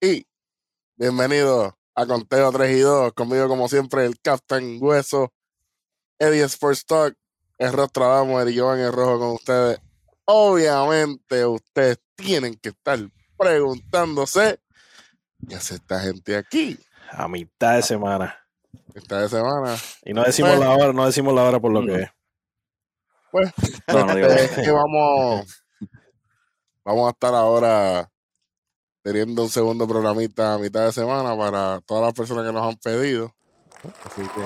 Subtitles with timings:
[0.00, 0.26] y
[0.96, 3.12] bienvenido a Conteo 3 y 2.
[3.14, 5.32] Conmigo, como siempre, el Captain Hueso,
[6.18, 7.16] Eddie Sports Talk,
[7.58, 9.80] el rostro Adamo, Eddie Jovan el rojo con ustedes.
[10.24, 12.98] Obviamente, ustedes tienen que estar
[13.36, 14.60] preguntándose
[15.48, 16.78] ¿qué hace esta gente aquí?
[17.10, 18.36] A mitad de semana.
[18.94, 19.76] Mitad de semana.
[20.04, 22.10] Y no decimos Pues- la hora, no decimos la hora por lo que es.
[23.32, 23.52] Pues,
[23.88, 24.40] No, no digo nada.
[24.40, 25.64] es que vamos,
[26.84, 28.10] vamos a estar ahora
[29.02, 32.76] teniendo un segundo programita a mitad de semana para todas las personas que nos han
[32.76, 33.34] pedido.
[34.04, 34.40] Así que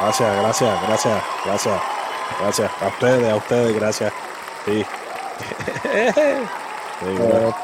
[0.00, 1.80] Gracias, gracias, gracias, gracias,
[2.40, 2.70] gracias.
[2.80, 4.12] A ustedes, a ustedes, gracias.
[4.64, 4.84] Sí.
[7.02, 7.54] Gracias,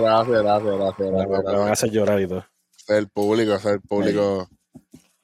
[0.00, 2.44] gracias, gracias, gracias, me, gracias, van a hacer llorar y todo.
[2.70, 4.48] Ser el público, ser el público,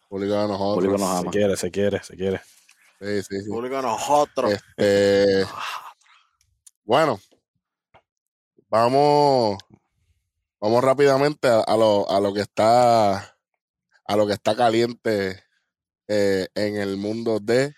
[0.09, 0.75] público de nosotros.
[0.75, 1.31] Público nos Se ama.
[1.31, 2.41] quiere, se quiere, se quiere.
[3.01, 3.51] Sí, sí, sí.
[3.51, 4.53] Público nosotros.
[4.53, 5.45] Este,
[6.89, 7.21] bueno,
[8.71, 9.59] vamos,
[10.59, 13.37] vamos rápidamente a, a lo, a lo que está,
[14.07, 15.45] a lo que está caliente
[16.09, 17.75] eh, en el mundo de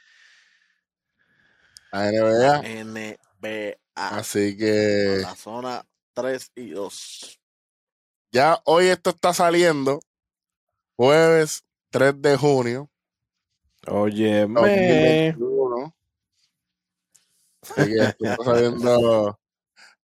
[1.90, 2.62] la NBA.
[2.84, 3.76] NBA.
[3.96, 7.40] Así que La zona 3 y 2.
[8.30, 9.98] ya hoy esto está saliendo,
[10.94, 12.88] jueves 3 de junio.
[13.88, 15.32] Oye, me.
[15.32, 15.49] 2021.
[17.76, 19.40] Así que esto está saliendo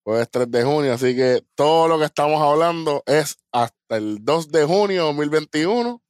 [0.03, 0.93] jueves 3 de junio.
[0.93, 6.03] Así que todo lo que estamos hablando es hasta el 2 de junio de 2021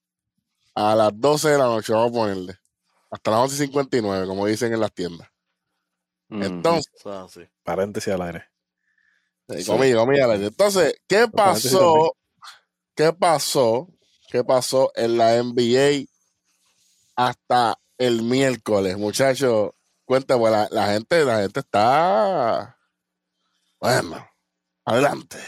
[0.74, 1.92] a las 12 de la noche.
[1.92, 2.58] Vamos a ponerle.
[3.10, 5.28] Hasta las 11 y 59, como dicen en las tiendas.
[6.30, 6.90] Entonces,
[7.28, 7.42] sí.
[7.62, 8.44] Paréntesis al aire.
[9.48, 10.42] eh, comillas, comillas, Alex.
[10.48, 12.16] Entonces, ¿qué pasó?
[12.96, 13.88] ¿Qué pasó?
[14.30, 16.06] ¿Qué pasó en la NBA
[17.14, 19.70] hasta el miércoles, muchachos?
[20.04, 22.78] Cuenta, pues la, la gente, la gente está.
[23.80, 24.28] Bueno,
[24.84, 25.38] adelante.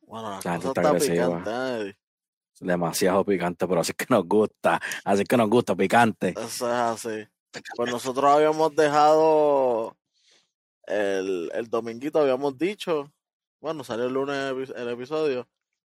[0.00, 1.38] Bueno, la La gente está agresiva.
[1.38, 1.96] picante, ¿eh?
[2.60, 4.80] Demasiado picante, pero así que nos gusta.
[5.04, 6.30] Así que nos gusta, picante.
[6.30, 7.28] Eso es así.
[7.76, 9.96] Pues nosotros habíamos dejado
[10.86, 13.12] el, el dominguito, habíamos dicho,
[13.60, 15.48] bueno, salió el lunes el episodio,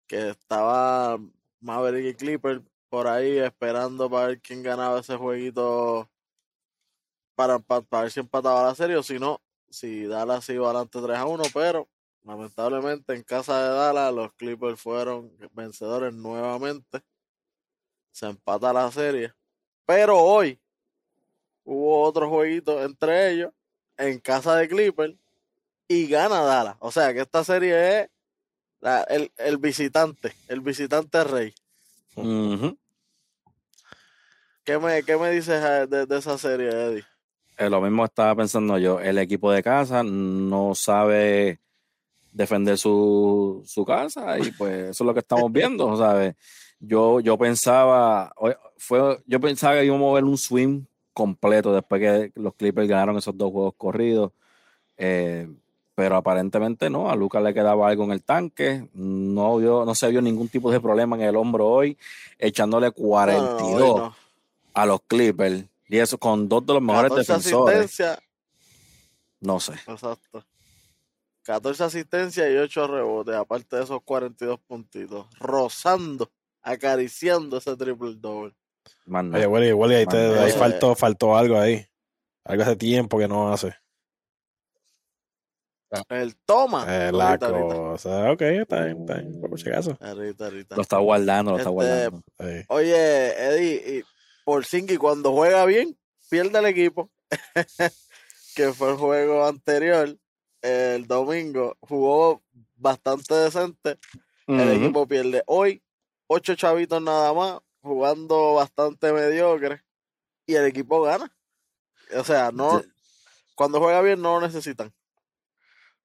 [0.07, 1.17] que estaba
[1.61, 6.09] Maverick y Clipper por ahí esperando para ver quién ganaba ese jueguito
[7.35, 10.99] para, empa- para ver si empataba la serie o si no, si Dallas iba adelante
[11.01, 11.87] 3 a 1, pero
[12.23, 17.01] lamentablemente en casa de Dallas los Clippers fueron vencedores nuevamente.
[18.11, 19.33] Se empata la serie.
[19.85, 20.59] Pero hoy
[21.63, 23.51] hubo otro jueguito entre ellos
[23.97, 25.15] en casa de Clipper
[25.87, 26.75] y gana Dallas.
[26.79, 28.09] O sea que esta serie es
[28.79, 31.53] la- el, el visitante, el visitante rey.
[34.63, 37.05] ¿Qué me, qué me dices eh, de, de esa serie, Eddie?
[37.57, 38.99] Eh, lo mismo estaba pensando yo.
[38.99, 41.59] El equipo de casa no sabe
[42.31, 46.35] defender su, su casa y pues eso es lo que estamos viendo, ¿sabes?
[46.79, 48.33] Yo, yo pensaba,
[48.77, 53.17] fue, yo pensaba que íbamos a ver un swing completo después que los Clippers ganaron
[53.17, 54.31] esos dos juegos corridos.
[54.97, 55.47] Eh,
[55.95, 60.09] pero aparentemente no, a Lucas le quedaba algo en el tanque, no, vio, no se
[60.09, 61.97] vio ningún tipo de problema en el hombro hoy,
[62.39, 64.15] echándole No, no, no, 42 no.
[64.73, 65.65] a los Clippers.
[65.87, 67.77] Y eso con dos de los mejores 14 defensores.
[67.77, 68.19] asistencias,
[69.41, 69.73] No sé.
[69.87, 70.45] exacto.
[71.43, 75.27] 14 asistencias y 8 rebotes, aparte de esos 42 puntitos.
[75.39, 78.53] Rozando, acariciando ese triple doble.
[79.05, 79.37] Nada.
[79.37, 81.85] Oye, Willy, Willy, ahí, te- Mano, ahí faltó, faltó algo ahí.
[82.45, 83.75] Algo hace tiempo que no hace.
[86.09, 86.85] El toma.
[86.87, 87.51] Eh, la ahorita.
[87.51, 88.31] cosa.
[88.31, 89.95] Ok, está bien, está bien, por si acaso.
[90.01, 90.49] Ahorita.
[90.75, 92.21] Lo está guardando, lo está Este, guardando.
[92.39, 92.65] Sí.
[92.69, 94.03] Oye, Eddie,
[94.45, 95.97] y por cuando juega bien,
[96.29, 97.09] pierde el equipo.
[98.55, 100.17] que fue el juego anterior,
[100.61, 102.43] el domingo, jugó
[102.75, 103.97] bastante decente.
[104.47, 105.81] El equipo pierde hoy,
[106.27, 109.81] ocho chavitos nada más, jugando bastante mediocre.
[110.45, 111.33] Y el equipo gana.
[112.15, 112.89] O sea, no, Sí.
[113.55, 114.93] cuando juega bien no lo necesitan.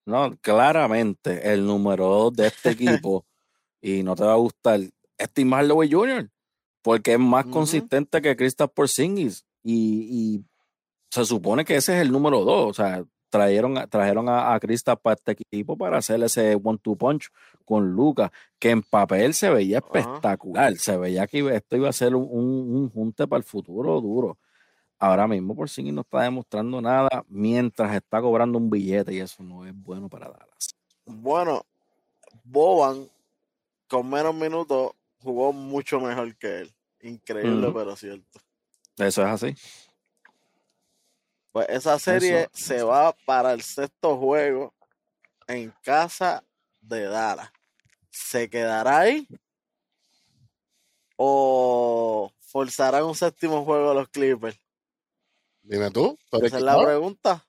[0.06, 2.70] No, claramente el número dos de este
[3.02, 3.26] equipo,
[3.81, 4.81] y no te va a gustar,
[5.19, 6.31] es Tim Hardaway Jr.,
[6.82, 9.44] porque es más consistente que Kristaps Porzingis.
[9.62, 10.44] Y, y
[11.10, 12.70] se supone que ese es el número dos.
[12.70, 16.96] O sea, trajeron, a- trajeron a, a Kristaps para este equipo para hacer ese one-two
[16.96, 17.28] punch
[17.64, 20.75] con Lucas, que en papel se veía espectacular.
[20.76, 24.38] Se veía que esto iba a ser un, un- un junte para el futuro duro.
[25.00, 29.64] Ahora mismo Porzingis no está demostrando nada mientras está cobrando un billete y eso no
[29.66, 30.74] es bueno para Dallas.
[31.04, 31.62] Bueno,
[32.44, 33.08] Boban,
[33.88, 36.75] con menos minutos, jugó mucho mejor que él.
[37.00, 38.41] Increíble, pero cierto.
[38.97, 39.55] Eso es así.
[41.53, 42.88] Pues esa serie Eso- se eso.
[42.88, 44.75] va para el sexto juego
[45.47, 46.44] en casa
[46.81, 47.50] de Dallas.
[48.11, 49.26] ¿Se quedará ahí?
[51.17, 54.59] ¿O forzarán un séptimo juego a los Clippers?
[55.62, 56.19] Dime tú.
[56.31, 57.44] ¿tú eres Esa es la pregunta.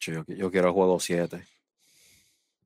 [0.00, 1.46] Yo, yo quiero juego 7.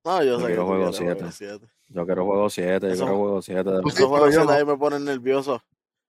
[0.05, 1.15] No, yo Yo sé que quiero tú juego quieres siete.
[1.15, 1.67] juego siete.
[1.95, 2.89] Yo quiero juego 7.
[2.91, 3.71] Yo quiero juego 7.
[3.83, 4.53] Pues sí, Esos juegos yo 7 no.
[4.53, 5.63] ahí me ponen nervioso.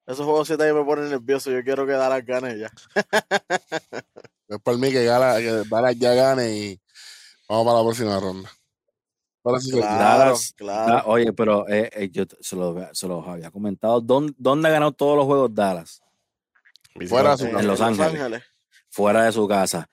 [0.06, 1.52] Esos juegos 7 ahí me ponen nervioso.
[1.52, 2.72] Yo quiero que Dallas gane ya.
[4.48, 6.82] Es por mí que, Gala, que Dallas ya gane y
[7.50, 8.52] vamos para la próxima ronda.
[9.44, 11.04] Ahora sí que- Claro, Dallas- claro.
[11.08, 14.00] Oye, pero eh, eh, yo se los se los había comentado.
[14.02, 16.02] ¿Dónde, dónde ha ganado todos los juegos Dallas?
[17.08, 17.60] Fuera de su casa.
[17.60, 18.44] en Los Ángeles.
[18.90, 19.90] Fuera de su casa.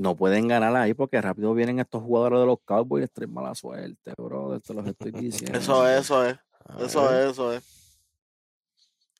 [0.00, 3.34] No pueden ganar ahí porque rápido vienen estos jugadores de los Cowboys y les traen
[3.34, 4.58] mala suerte, bro.
[4.60, 5.58] Te los estoy diciendo.
[5.58, 6.36] Eso es, eso es.
[6.78, 7.62] Eso es, eso es.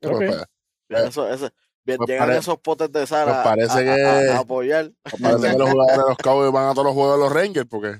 [0.01, 0.19] pues, Ok.
[0.19, 0.45] pues,
[0.89, 1.51] Bien, Eh, eso, eso.
[1.85, 4.39] Bien, pues llegan pare- esos potes de sal pues a, parece a- a- que- a
[4.39, 4.91] apoyar.
[5.21, 7.69] Parece que los jugadores de los Cowboys van a todos los juegos de los Rangers
[7.69, 7.99] porque,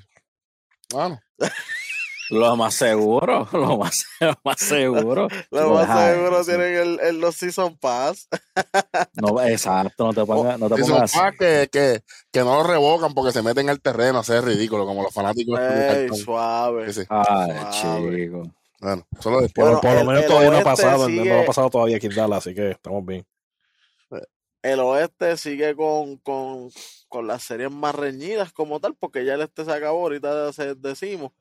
[0.91, 1.19] bueno,
[2.31, 5.27] Lo más seguro, lo más, lo más seguro.
[5.51, 6.49] Lo más seguro sí.
[6.51, 8.27] tienen el, el los Season Pass.
[9.13, 11.17] No, exacto, no te pongas, no te así.
[11.21, 12.01] ah, que, que,
[12.31, 15.59] que no lo revocan porque se meten al terreno a hacer ridículo como los fanáticos.
[15.59, 16.91] Ey, suave.
[16.93, 17.07] Sí, sí.
[17.09, 17.51] Ay,
[17.81, 18.25] Suave.
[18.25, 18.43] chico.
[18.79, 19.67] Bueno, solo después.
[19.67, 21.45] Por, Bueno, por lo el- menos el todavía no ha oeste pasado, sigue- no ha
[21.45, 23.25] pasado todavía aquí en Dallas, así que estamos bien.
[24.63, 26.69] El oeste sigue con, con,
[27.09, 30.75] con las series más reñidas como tal, porque ya el este se acabó, ahorita se-
[30.75, 31.31] decimos.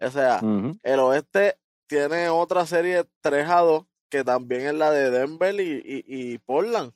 [0.00, 0.40] O sea,
[0.82, 1.56] el oeste
[1.86, 6.38] tiene otra serie 3 a 2, que también es la de Denver y, y, y
[6.38, 6.92] Portland.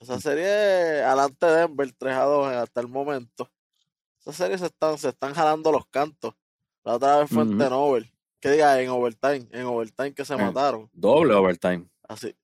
[0.00, 3.48] Esa serie, adelante Denver 3 a 2 hasta el momento.
[4.20, 6.34] Esas series se están, se están jalando los cantos.
[6.84, 7.56] La otra vez fue en.
[7.58, 8.10] Tenover.
[8.40, 10.36] Que diga, en overtime, en overtime que se Eh.
[10.36, 10.90] mataron.
[10.92, 11.86] Doble overtime.
[12.08, 12.34] Así,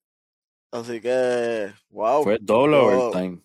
[0.70, 2.22] así que, wow.
[2.22, 3.40] Fue doble yo- overtime.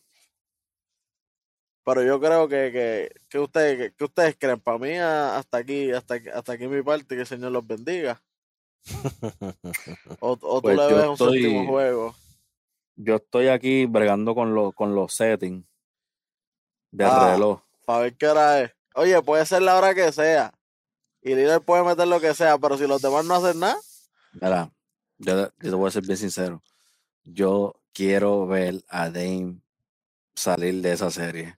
[1.87, 5.89] Pero yo creo que, que, que ustedes, que, que ustedes creen, para mí hasta aquí,
[5.93, 8.21] hasta, hasta aquí mi parte, que el Señor los bendiga.
[10.19, 12.15] O, o tú Pues le ves un estoy- séptimo juego.
[12.97, 15.65] Yo estoy aquí bregando con, los con los settings
[16.91, 17.31] de Ah.
[17.33, 17.61] reloj.
[17.85, 18.71] Para ver qué hora es.
[18.95, 20.51] Oye, puede ser la hora que sea.
[21.21, 23.77] Y líder puede meter lo que sea, pero si los demás no hacen nada,
[24.33, 24.71] Mira,
[25.19, 26.61] yo, yo te voy a ser bien sincero.
[27.23, 29.61] Yo quiero ver a Dame
[30.35, 31.55] salir de esa serie.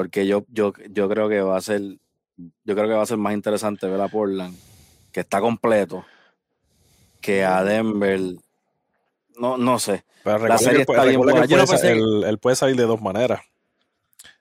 [0.00, 1.82] Porque yo, yo, yo creo que va a ser,
[2.38, 4.56] yo creo que va a ser más interesante ver a Portland,
[5.12, 6.06] que está completo,
[7.20, 8.18] que a Denver.
[9.36, 10.04] No, no sé.
[10.24, 11.40] Pero La serie que, puede- está bien buena.
[11.42, 13.42] él Yo no puede, él- él puede salir de dos maneras.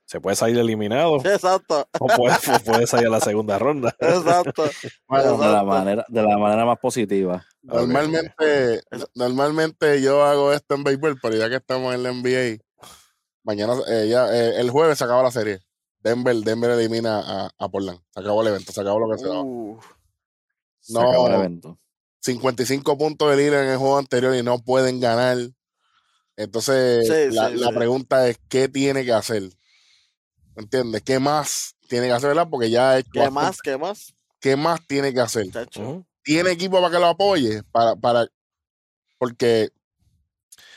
[0.05, 3.93] Se puede salir eliminado exacto, o puede, o puede salir a la segunda ronda.
[3.99, 4.63] exacto.
[5.09, 5.65] Bueno, De la exacto.
[5.65, 7.45] manera, de la manera más positiva.
[7.63, 8.79] Normalmente,
[9.13, 12.63] normalmente yo hago esto en béisbol, pero ya que estamos en la NBA,
[13.49, 15.59] mañana, eh, ya, eh, el jueves se acaba la serie.
[16.01, 17.99] Denver, Denver elimina a, a Portland.
[18.13, 19.41] Se acabó el evento, se acabó lo que se daba.
[19.43, 19.79] Uh,
[20.79, 21.79] Se acabó el No, evento.
[22.21, 25.37] 55 puntos de líder en el juego anterior y no pueden ganar.
[26.37, 27.75] Entonces, Sí, la, sí, la sí.
[27.75, 29.43] pregunta es: ¿qué tiene que hacer?
[30.55, 31.01] ¿Entiendes?
[31.03, 32.47] ¿Qué más tiene que hacer, verdad?
[32.49, 33.41] Porque ya hecho ¿Qué bastante.
[33.41, 33.61] más?
[33.61, 34.13] ¿Qué más?
[34.39, 35.49] ¿Qué más tiene que hacer?
[35.51, 36.05] Chacho.
[36.23, 38.27] Tiene equipo para que lo apoye, para, para,
[39.17, 39.69] porque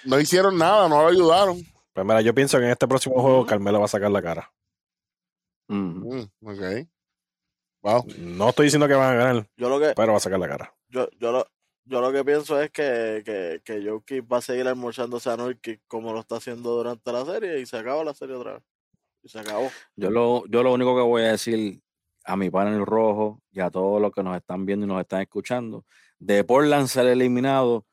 [0.04, 1.62] no hicieron nada, no lo ayudaron.
[1.92, 4.52] Pues mira, yo pienso que en este próximo juego Carmelo va a sacar la cara.
[5.68, 6.88] Mm, ok.
[7.82, 8.06] Wow.
[8.18, 10.48] No estoy diciendo que van a ganar, Yo lo que, pero va a sacar la
[10.48, 10.74] cara.
[10.88, 11.46] yo, yo lo,
[11.84, 15.80] yo lo que pienso es que, que, que Jokic va a seguir almorzándose a Nurkic
[15.88, 18.62] como lo está haciendo durante la serie y se acaba la serie otra vez.
[19.24, 19.68] Y se acabó.
[19.96, 21.80] Yo lo, yo lo único que voy a decir
[22.24, 25.22] a mi panel rojo y a todos los que nos están viendo y nos están
[25.22, 25.84] escuchando,
[26.18, 27.84] de Portland ser eliminado,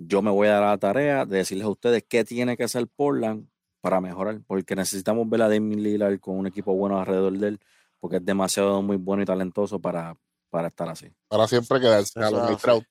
[0.00, 2.86] yo me voy a dar la tarea de decirles a ustedes qué tiene que hacer
[2.88, 3.46] Portland
[3.80, 7.60] para mejorar, porque necesitamos ver a Damien Lillard con un equipo bueno alrededor de él,
[7.98, 10.16] porque es demasiado muy bueno y talentoso para,
[10.48, 11.12] para estar así.
[11.28, 12.84] Para siempre quedarse a los Trout.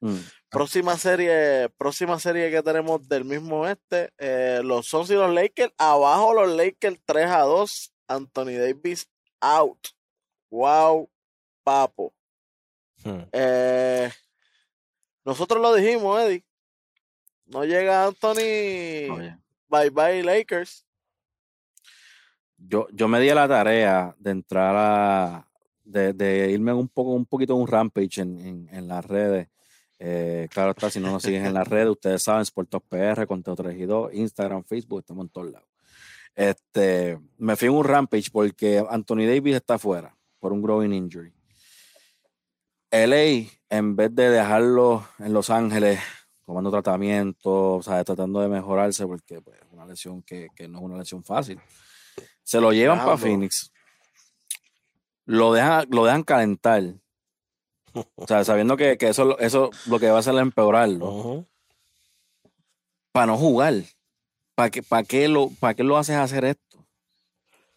[0.00, 0.18] Mm.
[0.50, 5.72] Próxima serie, próxima serie que tenemos del mismo este, eh, los Suns y los Lakers,
[5.78, 9.08] abajo los Lakers 3 a 2, Anthony Davis
[9.40, 9.88] out.
[10.50, 11.08] Wow,
[11.62, 12.12] papo.
[13.02, 13.22] Hmm.
[13.32, 14.10] Eh,
[15.24, 16.44] nosotros lo dijimos, Eddie.
[17.46, 19.10] No llega Anthony.
[19.10, 19.38] Oye,
[19.68, 20.84] Bye bye Lakers.
[22.56, 25.48] yo, yo me di a la tarea de entrar a,
[25.84, 29.48] de, de irme un poco, un poquito un rampage en, en, en las redes.
[29.98, 33.54] Eh, claro está, si no nos siguen en las redes, ustedes saben, Sportos PR, Conteo
[33.54, 35.68] 3 y 2, Instagram, Facebook, estamos en todos lados.
[36.34, 41.32] Este, me fui en un rampage porque Anthony Davis está fuera por un growing injury.
[42.90, 46.00] LA, en vez de dejarlo en Los Ángeles
[46.46, 50.78] tomando tratamiento, o sea, tratando de mejorarse, porque pues, es una lesión que, que no
[50.78, 51.60] es una lesión fácil.
[52.42, 53.16] Se lo llevan para.
[53.16, 53.72] Phoenix.
[55.24, 56.82] Lo dejan, lo dejan calentar.
[58.16, 61.46] O sea, sabiendo que, que eso, eso lo que va a hacer es empeorarlo.
[63.12, 63.74] Para no jugar.
[64.54, 66.86] ¿Para qué, para qué, lo, para qué lo haces hacer esto?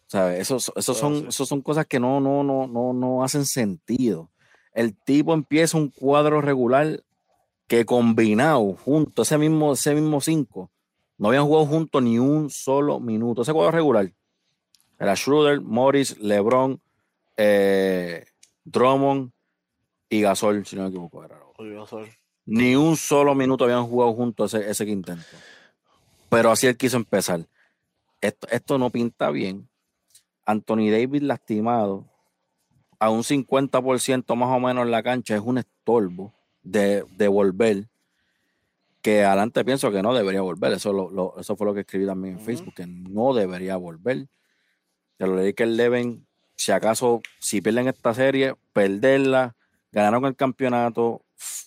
[0.06, 0.40] ¿Sabes?
[0.40, 4.30] Eso, eso son, eso son cosas que no, no, no, no, no hacen sentido.
[4.78, 7.02] El tipo empieza un cuadro regular
[7.66, 10.70] que combinado, junto, ese mismo, ese mismo cinco,
[11.16, 13.42] no habían jugado juntos ni un solo minuto.
[13.42, 14.12] Ese cuadro regular
[14.96, 16.80] era Schroeder, Morris, LeBron,
[17.36, 18.24] eh,
[18.62, 19.32] Drummond
[20.08, 21.24] y Gasol, si no me equivoco.
[21.24, 21.40] Era.
[22.46, 25.22] Ni un solo minuto habían jugado juntos ese, ese quinteto.
[26.28, 27.44] Pero así él quiso empezar.
[28.20, 29.68] Esto, esto no pinta bien.
[30.46, 32.07] Anthony Davis lastimado
[32.98, 37.88] a un 50% más o menos en la cancha es un estorbo de, de volver.
[39.02, 40.72] Que adelante pienso que no debería volver.
[40.72, 42.40] Eso, lo- lo- eso fue lo que escribí también en.
[42.44, 44.26] Facebook, que no debería volver.
[45.16, 46.26] Te lo leí que el deben,
[46.56, 49.54] si acaso, si pierden esta serie, perderla,
[49.92, 51.22] ganaron el campeonato,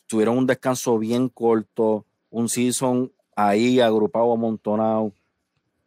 [0.07, 5.13] tuvieron un descanso bien corto, un season ahí agrupado, amontonado.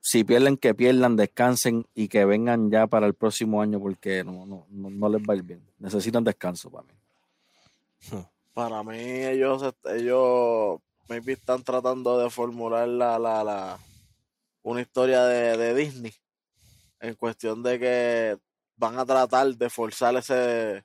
[0.07, 4.45] Si pierden, que pierdan, descansen y que vengan ya para el próximo año porque no,
[4.45, 5.63] no, no, no les va a ir bien.
[5.79, 6.93] Necesitan descanso para mí.
[8.53, 13.79] Para mí, ellos, ellos maybe están tratando de formular la, la, la,
[14.63, 16.13] una historia de, de Disney
[17.01, 18.39] en cuestión de que
[18.77, 20.85] van a tratar de forzar ese,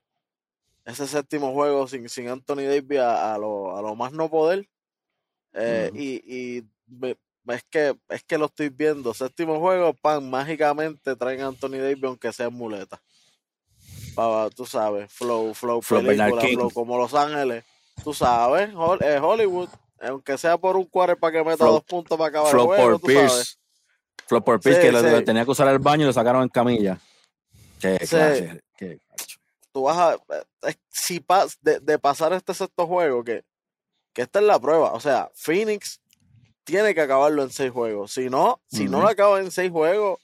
[0.85, 4.69] ese séptimo juego sin, sin Anthony Davis a, a lo, a lo más no poder.
[5.53, 5.91] Eh.
[5.93, 7.17] Y, y me-
[7.47, 9.13] es que es que lo estoy viendo.
[9.13, 13.01] Séptimo juego, pan, mágicamente traen a Anthony Davis aunque sea en muleta.
[14.15, 17.63] Pa- tú sabes, flow, flow, Flow película, flow como Los Ángeles.
[18.03, 18.69] Tú sabes,
[19.01, 19.69] eh, Hollywood,
[20.01, 22.67] aunque sea por un cuarto para que meta Flow- dos puntos para acabar Flow el
[22.79, 23.31] juego, por tú sabes.
[23.31, 23.55] Pierce.
[24.27, 25.03] Flow por Pierce Sí, que sí.
[25.05, 26.99] le tenía que usar el baño y lo sacaron en camilla.
[27.79, 28.07] Qué Sí.
[28.07, 28.99] clase, qué
[29.71, 30.17] tú vas a
[30.89, 33.43] si pas, de, de pasar este sexto juego que,
[34.13, 36.01] que esta es la prueba o sea Phoenix
[36.69, 40.19] tiene que acabarlo en seis juegos si no si no lo acaba en seis juegos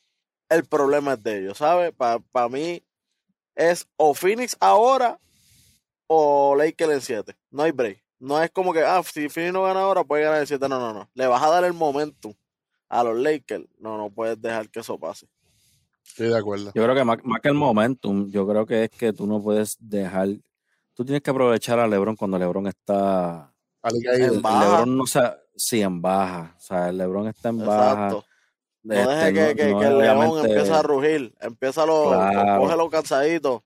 [0.50, 1.94] el problema es de ellos ¿sabes?
[1.94, 2.84] para mí
[3.56, 5.20] es o Phoenix ahora
[6.08, 9.64] o Lakers en siete no hay break no es como que ah si Phoenix no
[9.64, 12.34] gana ahora puede ganar en siete no no no le vas a dar el momentum
[12.90, 15.28] a los Lakers no no puedes dejar que eso pase
[16.06, 16.72] Estoy de acuerdo.
[16.74, 19.42] Yo creo que más, más que el momentum, yo creo que es que tú no
[19.42, 20.30] puedes dejar.
[20.94, 23.52] Tú tienes que aprovechar a LeBron cuando LeBron está.
[23.94, 24.63] En baja.
[24.65, 25.22] LeBron no se,
[25.56, 26.56] sí, en baja.
[26.58, 27.92] O sea, el LeBron está en baja.
[27.92, 28.25] exacto
[28.84, 31.34] No Este, deje que, que- no que el león empiece a rugir.
[31.42, 32.62] Empieza lo, Claro.
[32.62, 33.63] cógelo cansadito.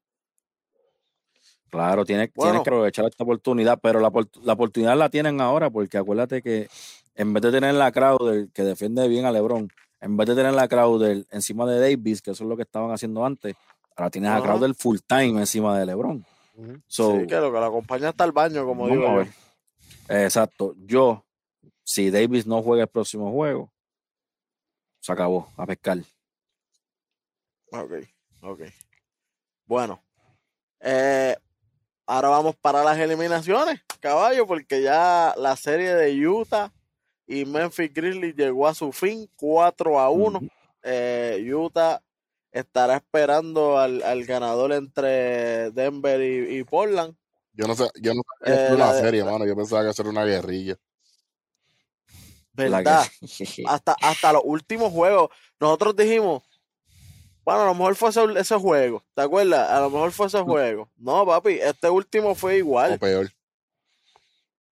[1.69, 2.51] Claro, tienes, Bueno.
[2.51, 4.11] tienes que aprovechar esta oportunidad, pero la,
[4.43, 6.67] la oportunidad la tienen ahora, porque acuérdate que
[7.15, 9.69] en vez de tener la Crowder, que defiende bien a LeBron,
[10.01, 12.91] en vez de tener la Crowder encima de Davis, que eso es lo que estaban
[12.91, 13.55] haciendo antes,
[13.95, 14.41] ahora tienes a.
[14.41, 16.25] Crowder full time encima de LeBron.
[16.87, 19.17] So, sí, que lo que lo acompaña hasta el baño, como digo a yo.
[19.17, 19.27] ver.
[20.09, 20.75] Exacto.
[20.77, 21.25] Yo,
[21.83, 23.71] si Davis no juega el próximo juego,
[24.99, 25.99] se acabó a pescar.
[27.71, 27.91] Ok,
[28.41, 28.61] ok.
[29.65, 30.03] Bueno,
[30.79, 31.35] eh,
[32.07, 36.73] ahora vamos para las eliminaciones, caballo, porque ya la serie de Utah
[37.27, 40.39] y Memphis Grizzlies llegó a su fin, 4 a 1.
[40.39, 40.47] Ujú.
[40.81, 42.01] Eh, Utah
[42.51, 47.15] estará esperando al, al ganador entre Denver y, y Portland.
[47.59, 49.45] Yo no sé, yo no que Eh, una de- serie, mano.
[49.45, 50.77] Yo pensaba que eso era una guerrilla.
[52.55, 53.05] La ¿Verdad?
[53.67, 56.41] hasta, hasta los últimos juegos, nosotros dijimos,
[57.43, 59.69] bueno, a lo mejor fue ese, ese juego, ¿te acuerdas?
[59.71, 60.89] A lo mejor fue ese juego.
[60.95, 62.97] No, papi, este último fue O igual.
[62.97, 63.29] peor.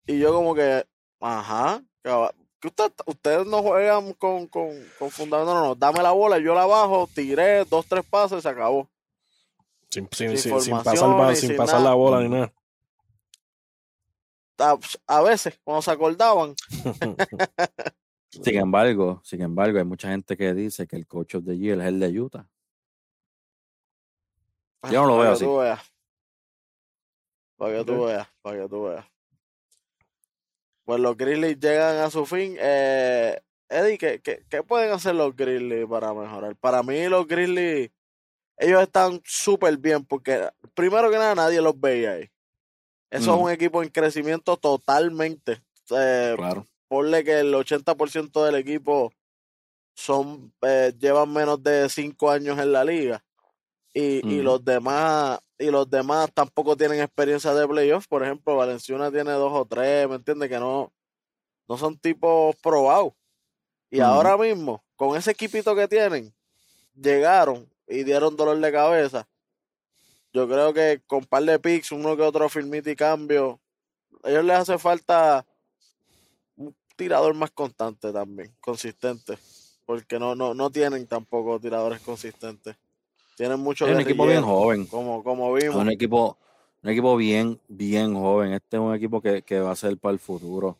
[0.06, 0.84] Y yo como que,
[1.20, 6.38] ajá, que usted- ustedes no juegan con, con, con fundamento, no, no, dame la bola,
[6.38, 8.90] yo la bajo, tiré dos, tres pases y se acabó.
[9.88, 12.52] Sin, sin, Sin pasar, sin la bola ni nada.
[14.58, 16.54] A, a veces, cuando se acordaban,
[18.42, 21.80] Sin embargo, sin embargo, hay mucha gente que dice que el coach of the year
[21.80, 22.48] es el de Utah.
[24.90, 25.46] Yo no lo veo así.
[27.56, 29.06] Para que tú veas, para que tú veas.
[30.84, 32.56] Pues los Grizzlies llegan a su fin.
[32.58, 36.56] Eh, Eddie, ¿qué, qué, qué pueden hacer los Grizzlies para mejorar?
[36.56, 37.90] Para mí los Grizzlies,
[38.58, 42.30] ellos están súper bien porque primero que nada nadie los veía ahí.
[43.14, 45.62] Eso es un equipo en crecimiento totalmente.
[45.90, 46.66] Eh, Claro.
[46.88, 49.12] ponle que el 80% del equipo
[49.94, 53.22] son eh, llevan menos de 5 años en la liga
[53.92, 59.30] y, los demás y los demás tampoco tienen experiencia de playoffs por ejemplo Valenciuna tiene
[59.32, 60.92] dos o tres me entiendes que no
[61.68, 63.12] no son tipos probados
[63.90, 66.34] y ahora mismo con ese equipito que tienen
[66.94, 69.28] llegaron y dieron dolor de cabeza.
[70.34, 73.60] Yo creo que con par de picks, uno que otro filmito y cambio,
[74.24, 75.46] a ellos les hace falta
[76.56, 79.38] un tirador más constante también, consistente.
[79.86, 82.74] Porque no, no, no tienen tampoco tiradores consistentes.
[83.36, 84.86] Tienen mucho Es un equipo bien joven.
[84.86, 85.80] Como, como Es vimos.
[85.80, 86.36] un equipo,
[86.82, 88.54] un equipo bien, bien joven.
[88.54, 90.78] Este es un equipo que, que va a ser para el futuro.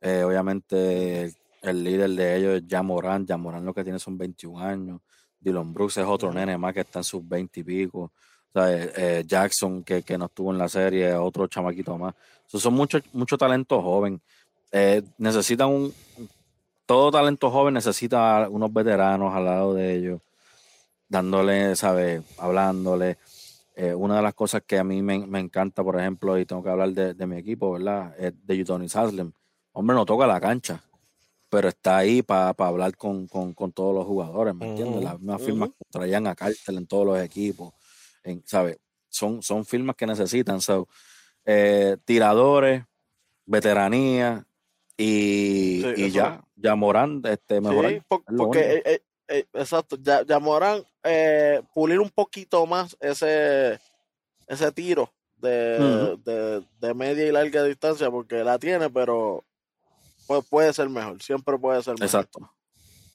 [0.00, 3.26] Eh, obviamente, el, el líder de ellos es Jamoran.
[3.26, 5.00] Jamoran lo que tiene son 21 años.
[5.38, 8.12] Dylan Brooks es otro nene más que está en sus 20 y pico.
[8.52, 12.14] Sea, eh, Jackson, que, que no estuvo en la serie, otro chamaquito más.
[12.46, 14.20] So, son mucho, mucho talento joven.
[14.72, 15.94] Eh, necesitan un.
[16.86, 20.20] Todo talento joven necesita unos veteranos al lado de ellos,
[21.08, 22.22] dándole, ¿sabes?
[22.38, 23.18] Hablándole.
[23.76, 26.62] Eh, una de las cosas que a mí me, me encanta, por ejemplo, y tengo
[26.62, 28.12] que hablar de, de mi equipo, ¿verdad?
[28.18, 29.32] Es de Udonis Haslem.
[29.72, 30.82] Hombre, no toca la cancha,
[31.48, 34.96] pero está ahí para hablar con, con, con todos los jugadores, ¿me entiendes?
[34.96, 35.04] Ujú.
[35.04, 35.78] Las mismas firmas Ujú.
[35.78, 37.72] que traían a Cartel en todos los equipos,
[38.22, 38.78] en, ¿sabes?
[39.08, 40.88] Son, son firmas que necesitan, so,
[41.44, 42.84] eh, tiradores,
[43.46, 44.46] veteranía
[44.96, 47.90] y, Sí, y ya, ya Morán, este, mejorar.
[47.90, 52.96] Sí, es porque, eh, eh, eh, exacto, ya, ya Morán, eh, pulir un poquito más
[53.00, 53.80] ese,
[54.46, 59.44] ese tiro de, de, de media y larga distancia, porque la tiene, pero
[60.26, 62.04] pues puede ser mejor, siempre puede ser mejor.
[62.04, 62.52] Exacto.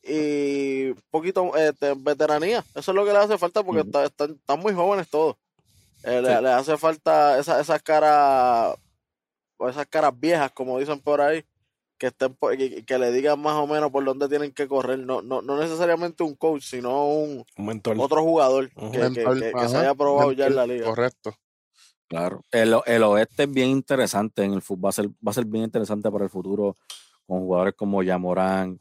[0.07, 4.31] Y un poquito este, veteranía, eso es lo que le hace falta porque está- están,
[4.31, 5.35] están muy jóvenes todos.
[6.03, 6.43] Eh, le, Sí.
[6.43, 8.75] le hace falta esa- esas caras,
[9.57, 11.43] o esas caras viejas, como dicen por ahí,
[11.97, 15.00] que estén que, que le digan más o menos por dónde tienen que correr.
[15.00, 17.95] No, no, no necesariamente un coach, sino un Un mentor.
[18.00, 20.85] otro jugador que, que- Mentor, que- que ajá, se haya probado ya en la liga.
[20.85, 21.33] Correcto.
[22.07, 22.43] Claro.
[22.51, 24.85] El, o- el oeste es bien interesante en el fútbol.
[24.85, 26.75] Va a ser, va a ser bien interesante para el futuro
[27.25, 28.79] con jugadores como Yamorán.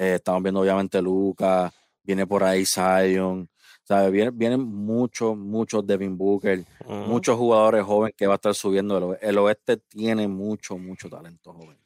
[0.00, 1.72] Eh, estamos viendo obviamente Lucas.
[2.02, 3.48] Viene por ahí Zion.
[3.84, 4.12] ¿sabes?
[4.12, 6.64] Vienen, vienen muchos, muchos Devin Booker.
[6.86, 9.16] Muchos jugadores jóvenes que va a estar subiendo.
[9.20, 11.76] El, el oeste tiene mucho, mucho talento joven.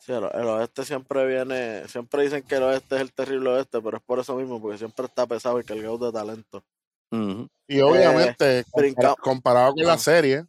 [0.00, 3.80] Sí, el, el oeste siempre viene, siempre dicen que el oeste es el terrible oeste,
[3.80, 6.62] pero es por eso mismo, porque siempre está pesado y cargado de talento.
[7.66, 10.44] Y obviamente, brinca- comparado con la serie,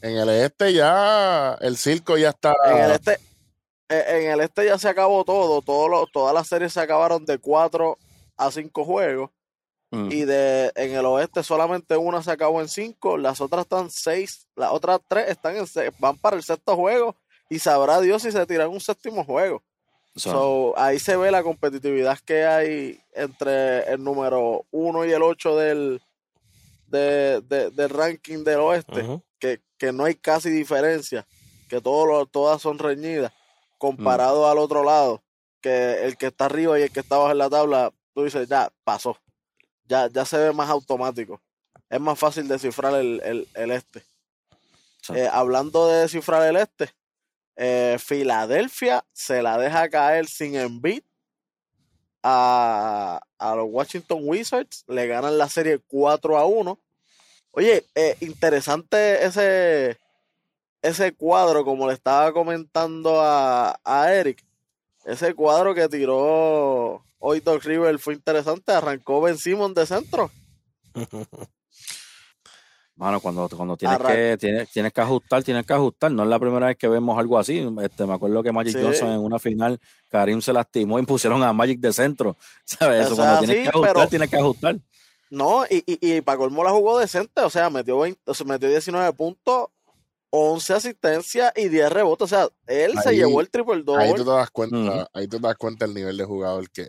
[0.00, 2.54] en el este ya el circo ya está.
[2.66, 3.18] En el este, eh,
[3.88, 7.38] en el este ya se acabó todo, todo lo- todas las series se acabaron de
[7.38, 7.96] 4
[8.36, 9.30] a 5 juegos.
[9.90, 10.08] Ujú.
[10.10, 14.46] Y de en el oeste solamente una se acabó en 5, las otras están 6,
[14.54, 17.16] las otras 3 están en se- van para el sexto juego
[17.48, 19.62] y sabrá Dios si se tiran un séptimo juego.
[20.14, 25.22] So, So, ahí se ve la competitividad que hay entre el número 1 y el
[25.22, 26.02] 8 del,
[26.88, 29.02] de- de- del ranking del oeste,
[29.38, 31.26] que, que no hay casi diferencia,
[31.68, 33.32] que todo lo- todas son reñidas,
[33.78, 35.22] comparado al otro lado,
[35.60, 38.48] que el que está arriba y el que está abajo en la tabla, tú dices,
[38.48, 39.18] ya pasó,
[39.86, 41.40] ya, ya se ve más automático,
[41.88, 44.04] es más fácil descifrar el, el, el este.
[45.14, 46.90] Eh, hablando de descifrar el este,
[47.56, 51.02] eh, Filadelfia se la deja caer sin Embiid
[52.22, 56.78] a, a los Washington Wizards, le ganan la serie 4 a 1.
[57.52, 59.98] Oye, eh, interesante ese,
[60.82, 64.44] ese cuadro, como le estaba comentando a, a Eric,
[65.04, 70.30] ese cuadro que tiró hoy Doc River fue interesante, arrancó Ben Simmons de centro.
[72.96, 76.10] Mano, cuando, cuando tienes, Arran- que, tienes, tienes que ajustar, tienes que ajustar.
[76.10, 77.64] No es la primera vez que vemos algo así.
[77.80, 78.82] Este, me acuerdo que Magic Sí.
[78.82, 82.36] Johnson en una final, Karim se lastimó y pusieron a Magic de centro.
[82.64, 83.06] ¿Sabes?
[83.06, 84.76] Eso, cuando es tienes que ajustar, pero- tienes que ajustar.
[85.30, 88.46] No, y, y, y para colmo la jugó decente, o sea, metió, 20 o sea,
[88.46, 89.66] metió 19 puntos,
[90.30, 92.24] 11 asistencias y 10 rebotes.
[92.24, 94.24] O sea, él se llevó el triple Ahí tú doble.
[94.24, 96.86] te das cuenta, ahí tú te das cuenta el nivel de jugador que.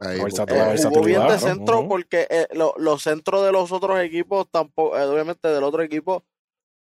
[0.00, 4.00] Ahí, la Eh, jugó bien de centro porque eh, lo- los centros de los otros
[4.00, 6.24] equipos tampoco, eh, obviamente del otro equipo,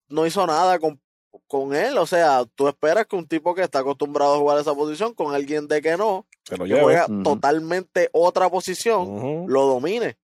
[0.09, 0.99] no hizo nada con,
[1.45, 1.97] con él.
[1.99, 5.33] O sea, tú esperas que un tipo que está acostumbrado a jugar esa posición con
[5.35, 9.07] alguien de que no, que juega totalmente otra posición,
[9.47, 10.17] lo domine.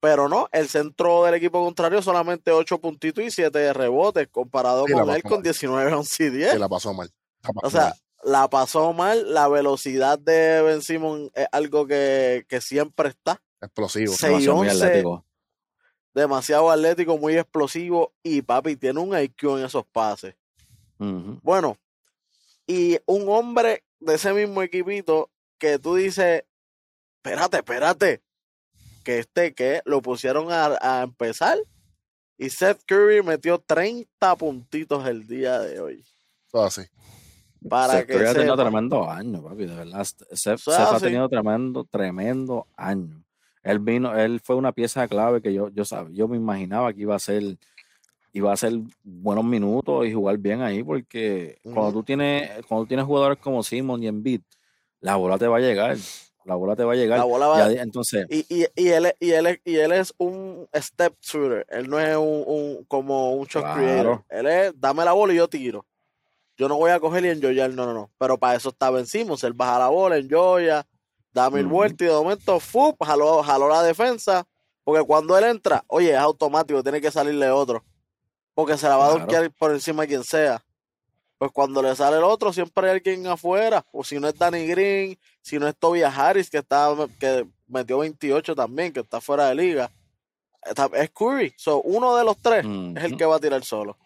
[0.00, 4.84] Pero no, el centro del equipo contrario solamente 8 puntitos y 7 de rebotes, comparado
[4.86, 5.42] Sí, con él con mal.
[5.42, 6.52] 19, 11 y 10.
[6.52, 7.10] que la pasó mal.
[7.42, 7.94] La pasó O sea, mal.
[8.24, 13.40] la pasó mal, la velocidad de Ben Simon es algo que, que siempre está.
[13.60, 14.12] explosivo.
[14.12, 14.26] Sí.
[14.26, 14.84] Demasiado muy 11.
[14.84, 15.24] atlético.
[16.14, 20.34] Demasiado atlético, muy explosivo y papi tiene un IQ en esos pases.
[20.98, 21.76] Bueno,
[22.66, 26.44] y un hombre de ese mismo equipito que tú dices,
[27.16, 28.22] espérate, espérate,
[29.06, 31.58] que este que lo pusieron a, a empezar
[32.36, 36.04] y Seth Curry metió 30 puntitos el día de hoy.
[36.50, 36.82] Todo así.
[37.68, 38.64] Para Seth que Curry ha tenido sepa.
[38.64, 40.04] tremendo año, papi, de verdad.
[40.04, 41.04] Seth, Seth ha sí.
[41.04, 43.22] tenido tremendo, tremendo año.
[43.62, 47.14] Él vino, él fue una pieza clave que yo, yo, yo me imaginaba que iba
[47.14, 47.56] a ser
[48.32, 48.72] iba a ser
[49.04, 54.02] buenos minutos y jugar bien ahí, porque cuando tú tienes, cuando tienes jugadores como Simon
[54.02, 54.42] y Embiid,
[55.00, 55.96] la bola te va a llegar.
[56.46, 57.18] La bola te va a llegar.
[57.18, 60.68] La bola va y, entonces, y, y, y, él, y, él, y él es un
[60.72, 61.66] step shooter.
[61.68, 64.22] Él no es un, un como un shot creator.
[64.28, 65.84] Él es, dame la bola y yo tiro.
[66.56, 68.10] Yo no voy a coger y enjoyar, no, no, no.
[68.16, 69.42] Pero para eso está vencimos.
[69.42, 70.86] Él baja la bola, enjoya,
[71.32, 72.96] da mil vueltas y de momento, ¡fup!
[73.02, 74.46] Jaló, jaló la defensa.
[74.84, 77.84] Porque cuando él entra, oye, es automático, tiene que salirle otro.
[78.54, 79.50] Porque se la va a claro.
[79.58, 80.64] por encima de quien sea.
[81.38, 83.84] Pues cuando le sale el otro, siempre hay alguien afuera.
[83.90, 87.98] O si no es Danny Green, si no es Tobias Harris, que está, que metió
[87.98, 89.92] 28 también, que está fuera de liga.
[90.94, 91.54] Es Curry.
[91.56, 93.96] So, uno de los tres es el que va a tirar solo.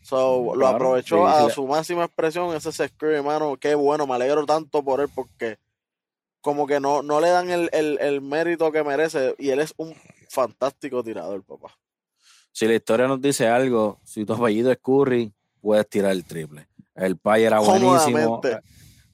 [0.00, 2.56] So, lo aprovechó a su máxima expresión.
[2.56, 3.58] Ese es Curry, hermano.
[3.58, 5.58] Qué bueno, me alegro tanto por él porque
[6.40, 9.34] como que no, no le dan el, el, el mérito que merece.
[9.38, 9.94] Y él es un
[10.30, 11.76] fantástico tirador, papá.
[12.50, 16.66] Si la historia nos dice algo, si tu apellido es Curry, puedes tirar el triple.
[16.94, 18.40] El pay era buenísimo.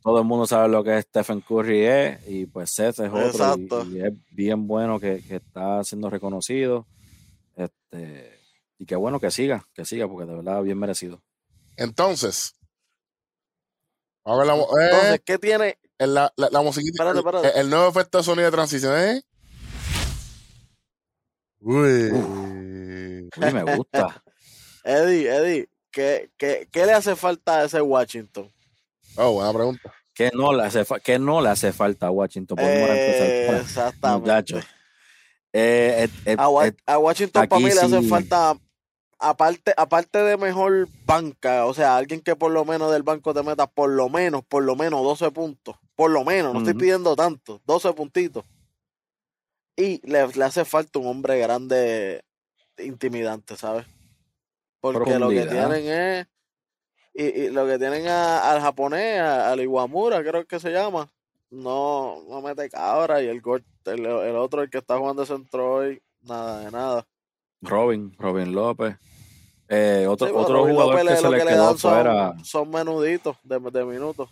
[0.03, 4.01] Todo el mundo sabe lo que Stephen Curry es, y pues Seth es otro, y,
[4.01, 6.87] es bien bueno que, está siendo reconocido.
[7.57, 8.39] Este,
[8.79, 11.23] y qué bueno que siga, que siga, porque de verdad bien merecido.
[11.77, 12.55] Entonces,
[14.25, 15.79] a ver la, Entonces, ¿qué tiene?
[15.99, 17.61] La, la, la musiquita, espérate, espérate.
[17.61, 19.25] El, nuevo efecto de sonido de transición es.
[21.61, 22.11] Uy.
[22.11, 24.23] Uy, me gusta.
[24.85, 28.51] Eddie, Eddie, ¿Qué, qué, qué le hace falta a ese Washington?
[29.17, 29.93] Oh, buena pregunta.
[30.15, 32.59] ¿Qué no le hace, qué no le hace falta a Washington?
[32.61, 34.59] Eh, exactamente.
[35.55, 36.47] Eh, eh, a,
[36.87, 38.57] a, Washington para mí le hace falta,
[39.19, 43.43] aparte, aparte de mejor banca, o sea, alguien que por lo menos del banco te
[43.43, 45.77] meta por lo menos, por lo menos 12 puntos.
[45.95, 48.45] Por lo menos, no estoy pidiendo tanto, 12 puntitos.
[49.77, 52.25] Y le, le hace falta un hombre grande,
[52.79, 53.87] intimidante, ¿sabes?
[54.81, 56.27] Porque lo que tienen es.
[57.15, 61.09] Y, lo que tienen al japonés, al Iwamura, creo que se llama.
[61.51, 63.23] No, no mete cabra.
[63.23, 63.43] Y el,
[63.85, 67.07] el, el otro, el que está jugando centro hoy, nada de nada.
[67.61, 68.97] Robin, Robin López.
[69.69, 72.35] Eh, otro otro jugador que se le quedó fuera.
[72.45, 74.31] Son, menuditos de, de, minutos.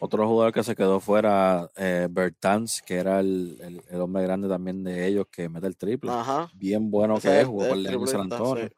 [0.00, 4.84] Otro jugador que se quedó fuera, eh, Bertans, que era el, el, hombre grande también
[4.84, 6.10] de ellos que mete el triple.
[6.12, 6.48] Ajá.
[6.54, 8.70] Bien bueno que es, jugó por el San Antonio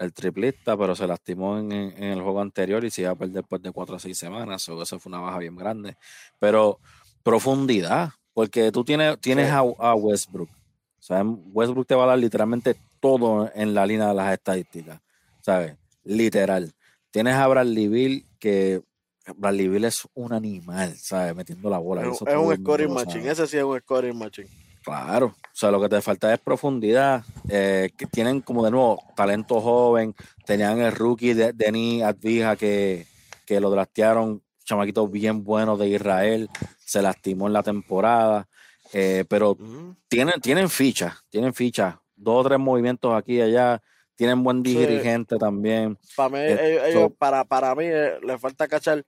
[0.00, 3.62] el triplista, pero se lastimó en, el juego anterior y se iba a perder después
[3.62, 4.66] de cuatro o seis semanas.
[4.70, 5.96] O eso fue una baja bien grande.
[6.38, 6.80] Pero
[7.22, 10.48] profundidad, porque tú tienes, tienes a, Westbrook.
[10.48, 15.00] O sea, Westbrook te va a dar literalmente todo en la línea de las estadísticas.
[15.42, 15.76] ¿Sabes?
[16.02, 16.72] Literal.
[17.10, 18.82] Tienes a Bradley Bill, que
[19.36, 21.36] Bradley Bill es un animal, ¿sabes?
[21.36, 22.02] Metiendo la bola.
[22.02, 23.30] Es, un scoring machine.
[23.30, 24.48] Ese sí es un scoring machine.
[24.82, 27.22] Claro, sea, lo que te falta es profundidad.
[27.48, 30.14] Eh, que tienen como de nuevo talento joven.
[30.46, 33.06] Tenían el rookie de Denis Advija que,
[33.44, 36.48] que lo draftearon, chamaquito bien bueno de Israel.
[36.78, 38.48] Se lastimó en la temporada.
[38.92, 39.56] Eh, pero
[40.08, 41.94] tienen, tienen fichas, tienen fichas.
[42.16, 43.82] Dos o tres movimientos aquí y allá.
[44.16, 45.98] Tienen buen dirigente también.
[46.16, 49.04] Para mí, ellos, para, para mí, eh, le falta cachar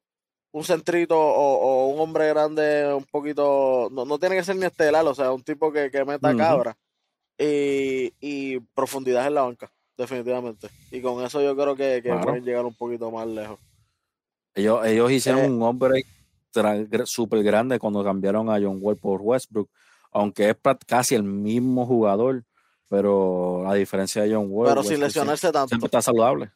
[0.53, 5.15] un centrito o, un hombre grande un poquito, no, tiene que ser ni estelar, o
[5.15, 6.77] sea, un tipo que, que meta cabra
[7.39, 10.69] y, y, profundidad en la banca, definitivamente.
[10.91, 13.59] Y con eso yo creo que, pueden llegar un poquito más lejos.
[14.55, 16.05] Ellos, ellos hicieron eh, un hombre
[17.07, 19.71] súper grande cuando cambiaron a John Wall por Westbrook,
[20.11, 22.45] aunque es casi el mismo jugador,
[22.89, 24.69] pero a diferencia de John Wall.
[24.69, 25.69] Pero sin lesionarse tanto.
[25.69, 26.53] Siempre está saludable.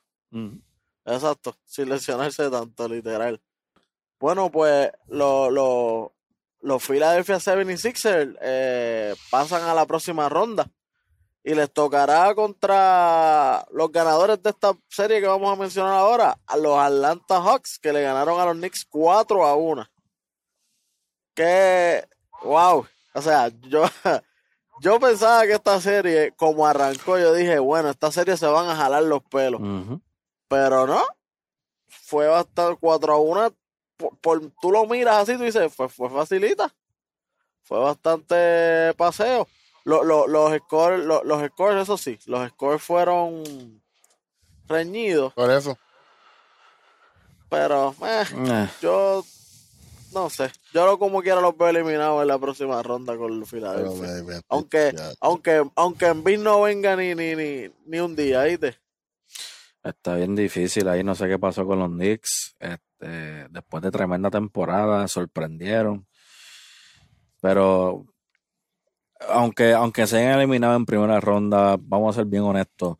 [1.06, 3.40] Exacto, sin lesionarse tanto, literal.
[4.18, 6.12] Bueno, pues los lo,
[6.60, 10.70] los Philadelphia 76ers eh, pasan a la próxima ronda
[11.44, 16.56] y les tocará contra los ganadores de esta serie que vamos a mencionar ahora, a
[16.56, 19.86] los Atlanta Hawks, que le ganaron a los Knicks 4 a 1.
[21.34, 22.04] Que,
[22.42, 23.84] wow, o sea, yo,
[24.80, 28.74] yo pensaba que esta serie, como arrancó, yo dije, bueno, esta serie se van a
[28.74, 29.60] jalar los pelos.
[30.48, 31.04] Pero no,
[31.86, 33.54] fue bastante 4 a 1
[33.96, 36.72] por, tú lo miras así, tú dices, fue, fue facilita.
[37.62, 39.48] Fue bastante paseo.
[39.84, 43.82] los scores, los scores, eso sí, los scores fueron
[44.68, 45.32] reñidos.
[45.34, 45.78] Por eso.
[47.48, 48.68] Pero, eh, eh.
[48.82, 49.24] yo
[50.12, 50.50] no sé.
[50.72, 54.40] Yo lo como quiera los veo eliminados en la próxima ronda con el Philadelphia.
[54.48, 58.78] aunque, aunque, aunque en Bill no venga ni, ni, ni, ni un día, ¿viste?
[59.82, 62.56] Está bien difícil ahí, no sé qué pasó con los Knicks.
[62.58, 66.06] Este, después de tremenda temporada, sorprendieron.
[67.40, 68.04] Pero
[69.28, 72.96] aunque, aunque se hayan eliminado en primera ronda, vamos a ser bien honestos,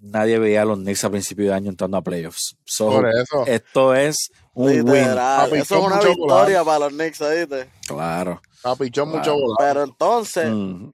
[0.00, 2.56] nadie veía a los Knicks a principio de año entrando a playoffs.
[2.64, 3.44] So, Por eso.
[3.46, 4.84] esto es un win.
[4.86, 7.70] Literal, Eso es una mucho victoria para los Knicks, ¿oíste?
[7.86, 8.40] Claro.
[8.62, 9.38] Papichón mucho Claro.
[9.40, 9.56] volado.
[9.58, 10.90] Pero entonces, Mm.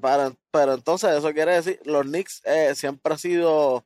[0.00, 3.84] Pero, pero entonces eso quiere decir, los Knicks eh, siempre ha sido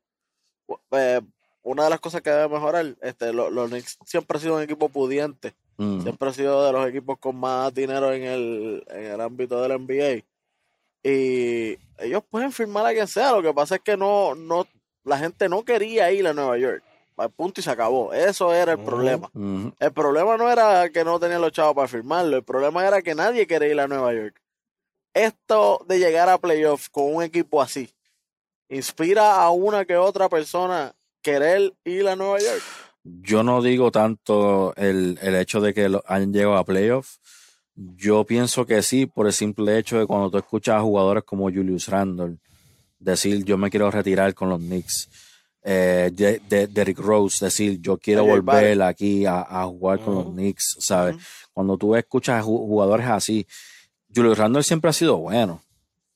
[0.91, 1.23] eh,
[1.67, 2.95] una de las cosas que debe mejorar.
[3.03, 6.01] Este, lo- los Knicks siempre ha sido un equipo pudiente, Mm.
[6.03, 9.73] siempre ha sido de los equipos con más dinero en el, en el ámbito del
[9.73, 10.25] NBA.
[11.03, 14.67] Y ellos pueden firmar a quien sea, lo que pasa es que no, no,
[15.05, 16.83] la gente no quería ir a Nueva York.
[17.17, 18.13] Al punto y se acabó.
[18.13, 18.87] Eso era el Ujú.
[18.87, 19.31] problema.
[19.33, 19.69] Mm.
[19.79, 23.15] El problema no era que no tenían los chavos para firmarlo, el problema era que
[23.15, 24.41] nadie quería ir a Nueva York.
[25.15, 27.91] Esto de llegar a playoffs con un equipo así,
[28.69, 30.95] inspira a una que otra persona
[31.31, 32.63] querer ir a Nueva York.
[33.03, 37.21] Yo no digo tanto el, el hecho de que lo- hayan llegado a playoffs.
[37.75, 41.45] Yo pienso que sí, por el simple hecho de cuando tú escuchas a jugadores como
[41.51, 42.39] Julius Randle
[42.99, 45.09] decir yo me quiero retirar con los Knicks.
[45.69, 50.27] Eh, de, de- Derrick Rose decir yo quiero volver aquí a, a jugar con los.
[50.27, 51.17] Knicks, ¿sabes?
[51.53, 53.47] Cuando tú escuchas a ju- jugadores así,
[54.15, 55.61] Julius Randle siempre ha sido bueno,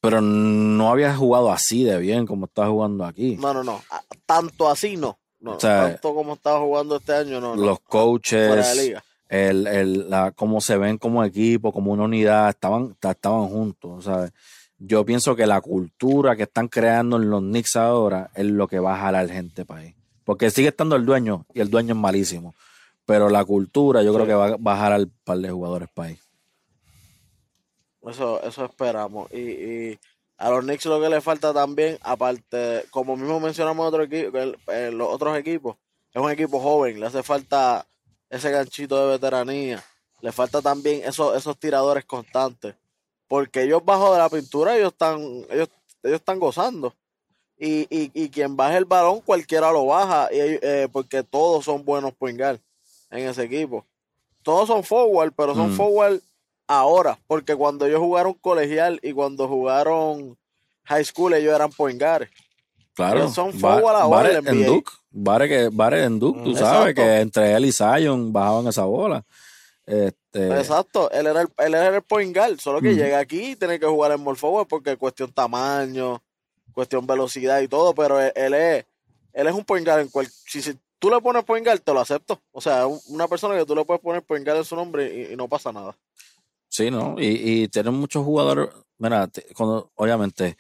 [0.01, 3.37] pero no había jugado así de bien como está jugando aquí.
[3.37, 3.83] No, no, no.
[3.91, 5.19] A- Tanto así no.
[5.41, 7.55] no O sea, tanto como estaba jugando este año, no.
[7.57, 9.03] Los de coaches, liga.
[9.29, 14.05] el, el, la, cómo se ven como equipo, como una unidad, estaban, ta- estaban juntos,
[14.05, 14.33] ¿sabes?
[14.79, 18.79] Yo pienso que la cultura que están creando en los Knicks ahora es lo que
[18.79, 19.95] va a jalar gente para ahí.
[20.25, 22.55] Porque sigue estando el dueño y el dueño es malísimo.
[23.05, 26.19] Pero la cultura yo creo que va a bajar al par de jugadores para ahí.
[28.07, 29.31] Eso, eso esperamos.
[29.33, 29.99] Y, y
[30.39, 34.97] a los Knicks lo que le falta también, aparte, como mismo mencionamos otro equipo, el-
[34.97, 35.77] los otros equipos,
[36.15, 37.87] es un equipo joven, le hace falta
[38.31, 39.85] ese ganchito de veteranía,
[40.23, 42.75] le falta también esos, esos tiradores constantes.
[43.29, 45.69] Porque ellos bajo de la pintura, ellos están, ellos,
[46.03, 46.95] ellos están gozando.
[47.57, 51.85] Y, y, y quien baje el balón, cualquiera lo baja, y, eh, porque todos son
[51.85, 52.59] buenos point guard
[53.11, 53.85] en ese equipo.
[54.43, 55.77] Todos son forward, pero son Mm.
[55.77, 56.21] forward
[56.71, 60.39] ahora, porque cuando ellos jugaron colegial y cuando jugaron
[60.85, 62.29] high school, ellos eran point guard.
[62.95, 63.19] Claro.
[63.21, 64.67] Ellos son forward ahora en NBA.
[64.67, 64.93] Duke.
[65.11, 68.85] Barrett, que, Barrett en Duke, tú Mm, sabes que entre él y Zion bajaban esa
[68.85, 69.25] bola.
[69.87, 73.57] Este, Exacto, él era el, él era el point guard, solo que llega aquí y
[73.57, 76.23] tiene que jugar en forward porque cuestión tamaño,
[76.73, 78.87] cuestión velocidad y todo, pero él, él es
[79.33, 81.93] él es un point guard en cual si, si tú le pones point guard te
[81.93, 82.41] lo acepto.
[82.53, 85.13] O sea, un- una persona que tú le puedes poner point guard en su nombre
[85.13, 85.97] y, y no pasa nada.
[86.71, 87.17] Sí, ¿no?
[87.19, 87.27] Y,
[87.65, 88.69] y tienen muchos jugadores.
[88.99, 90.57] Mira, cuando, obviamente,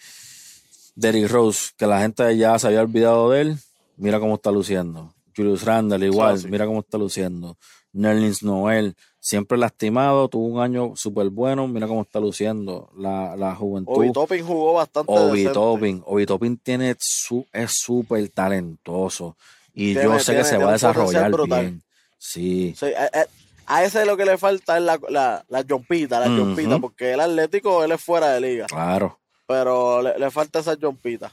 [0.94, 3.58] Derrick Rose, que la gente ya se había olvidado de él,
[3.96, 5.14] mira cómo está luciendo.
[5.36, 6.48] Julius Randle, igual, sí.
[6.48, 7.56] mira cómo está luciendo.
[7.92, 12.90] Nerlens Noel, siempre lastimado, tuvo un año súper bueno, mira cómo está luciendo.
[12.96, 13.92] La, la juventud.
[13.96, 15.54] Obi Toppin jugó bastante Obi decente.
[15.54, 16.02] Toppin.
[16.06, 19.36] Obi Toppin tiene su, es súper talentoso.
[19.72, 21.82] Y Tiene- yo sé tiene- que se va a desarrollar bien.
[22.18, 22.74] Sí.
[22.76, 23.26] Sí, a, a-
[23.72, 26.44] a ese lo que le falta es la, la, la jompita, la Ujú.
[26.46, 29.18] jompita, porque el Atlético él es fuera de liga, Claro.
[29.46, 31.32] pero le, le falta esa jompita.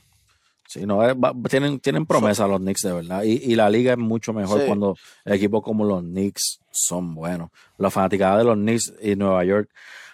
[0.67, 3.23] Sí, no, es- va- tienen, tienen promesa los Knicks de verdad.
[3.23, 4.67] Y, y la liga es mucho mejor Sí.
[4.67, 4.95] cuando
[5.25, 7.49] equipos como los Knicks son buenos.
[7.77, 9.69] La fanaticada de los Knicks y Nueva York.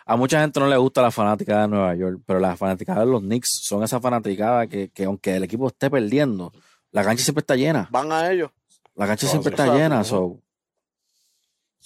[0.05, 3.05] A mucha gente no le gusta la fanaticada de Nueva York, pero la fanaticada de
[3.07, 6.51] los Knicks son esa fanaticada que, que aunque el equipo esté perdiendo,
[6.91, 7.87] la cancha siempre está llena.
[7.89, 8.51] Van a ellos.
[8.95, 10.03] La cancha No, siempre está llena.
[10.03, 10.37] so,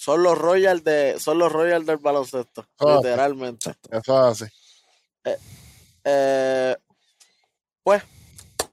[0.00, 2.96] Son los Royals de, son los Royals del baloncesto, Ah.
[2.96, 3.74] literalmente.
[3.90, 4.52] Eso es así.
[6.04, 6.76] Eh,
[7.82, 8.02] pues,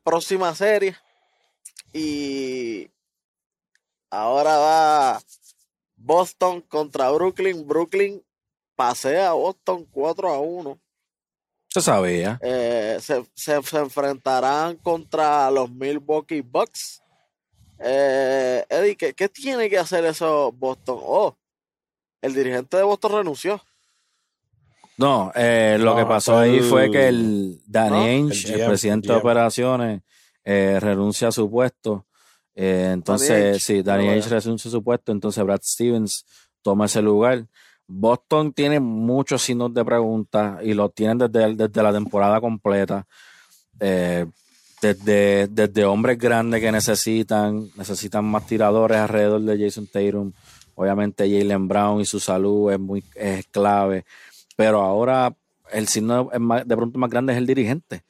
[0.04, 0.96] próxima serie.
[1.94, 2.90] Y
[4.12, 5.22] ahora va
[5.96, 7.66] Boston contra Brooklyn.
[7.68, 8.24] Brooklyn
[8.76, 10.80] pasea a Boston 4 a 1.
[11.70, 12.40] se sabía.
[12.42, 17.02] Eh, se, se- se enfrentarán contra los Milwaukee Bucks.
[17.80, 21.00] Eh, Eddie, ¿qué, qué tiene que hacer eso Boston?
[21.02, 21.38] Oh,
[22.22, 23.62] el dirigente de Boston renunció.
[24.98, 28.04] No, eh, lo No, que pasó ahí fue que el Danny ¿No?
[28.04, 30.02] Ainge, El el, GM, presidente de operaciones,
[30.44, 32.06] eh, renuncia a su puesto.
[32.56, 36.26] Eh, entonces, Ainge, sí, Danny no Ainge renuncia a su puesto, entonces Brad Stevens
[36.62, 37.46] toma ese lugar.
[37.88, 43.06] Boston tiene muchos signos de preguntas y lo tienen desde, desde la temporada completa.
[43.80, 44.26] Eh,
[44.94, 50.32] desde, desde hombres grandes que necesitan, necesitan más tiradores alrededor de Jason Tatum.
[50.76, 54.06] Obviamente Jalen Brown y su salud es muy es clave.
[54.56, 55.34] Pero ahora
[55.72, 58.04] el signo es más- de pronto más grande es el dirigente.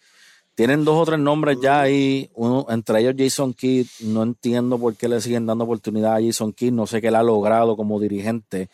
[0.55, 3.87] Tienen dos o tres nombres ya ahí, uno, entre ellos Jason Kidd.
[4.01, 6.71] No entiendo por qué le siguen dando oportunidad a Jason Kidd.
[6.71, 8.69] No sé qué él ha logrado como dirigente,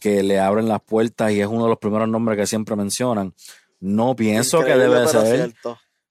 [0.00, 3.34] que le abren las puertas y es uno de los primeros nombres que siempre mencionan.
[3.80, 5.54] No pienso que debe ser.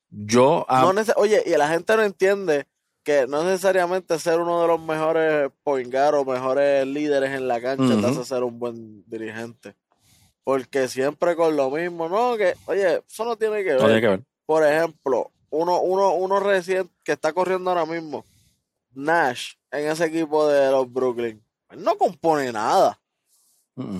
[0.10, 0.65] Yo.
[1.15, 2.67] oye, y la gente no entiende
[3.04, 8.00] que no necesariamente ser uno de los mejores point o mejores líderes en la cancha
[8.00, 9.76] te hace ser un buen dirigente.
[10.43, 12.38] Porque siempre con lo mismo, ¿no?
[12.38, 13.80] Que, oye, eso no tiene que ver.
[13.80, 14.24] tiene que ver.
[14.46, 18.26] Por ejemplo, uno, uno, uno recién que está corriendo ahora mismo,
[18.93, 21.41] Nash, en ese equipo de los Brooklyn,
[21.78, 23.00] no compone nada.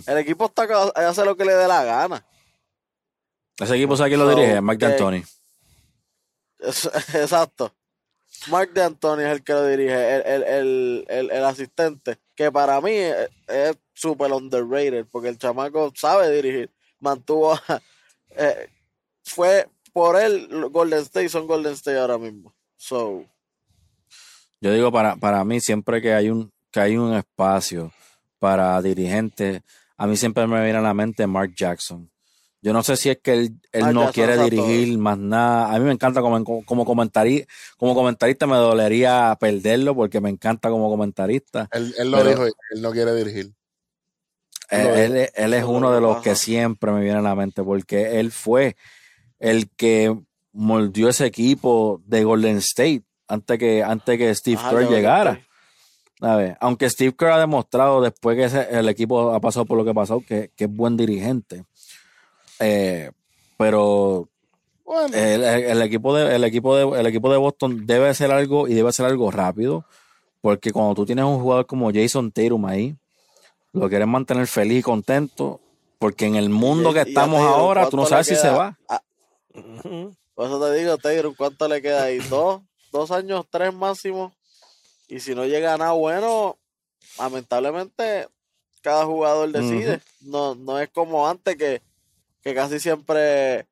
[0.08, 0.64] El equipo está
[0.96, 2.26] hace lo que le dé la gana.
[3.60, 5.24] Ese equipo sabe quién lo dirige, Mike D'Antoni.
[7.14, 7.74] Exacto.
[8.50, 14.32] Mark D'Antoni es el que lo dirige, el, el, asistente, que para mí es, súper
[14.32, 16.72] underrated, porque el chamaco sabe dirigir.
[17.00, 17.58] Mantuvo.
[18.40, 18.70] Eh,
[19.24, 22.54] fue por él, Golden State son Golden State ahora mismo.
[22.76, 23.26] So.
[24.62, 27.92] Yo digo, para, para mí, siempre que hay un, que hay un espacio
[28.38, 29.64] para dirigentes,
[29.98, 32.12] a mí siempre me viene a la mente Mark Jackson.
[32.62, 35.74] Yo no sé si es que él, no quiere dirigir más nada.
[35.74, 40.70] A mí me encanta como, como, comentarista, como comentarista me dolería perderlo porque me encanta
[40.70, 41.70] como comentarista.
[41.72, 43.54] Él, lo dijo, él no quiere dirigir.
[44.70, 48.32] Él, él, es uno de los que siempre me viene a la mente porque él
[48.32, 48.76] fue
[49.40, 50.14] el que
[50.52, 55.42] moldeó ese equipo de Golden State antes que, antes que Steve Kerr llegara.
[56.22, 59.84] A ver, aunque Steve Kerr ha demostrado después que el equipo ha pasado por lo
[59.84, 61.64] que ha pasado, que, es buen dirigente.
[62.60, 63.12] Eh,
[63.58, 64.30] pero
[65.14, 68.90] el, equipo de, el, equipo de, el equipo de Boston debe hacer algo y debe
[68.90, 69.86] hacer algo rápido.
[70.42, 72.96] Porque cuando tú tienes un jugador como Jason Tatum ahí,
[73.74, 75.60] lo quieres mantener feliz y contento.
[76.00, 78.78] Porque en el mundo que estamos ahora, tú no sabes si se va.
[78.88, 79.02] Ah,
[80.36, 82.20] por eso te digo, Taylor, ¿cuánto le queda ahí?
[82.30, 82.62] ¿Dos?
[82.92, 83.46] ¿Dos años?
[83.50, 84.32] ¿Tres máximo?
[85.08, 86.58] Y si no llega a nada bueno,
[87.18, 88.28] lamentablemente
[88.82, 90.02] cada jugador decide.
[90.22, 91.82] no, no es como antes que,
[92.42, 93.68] casi siempre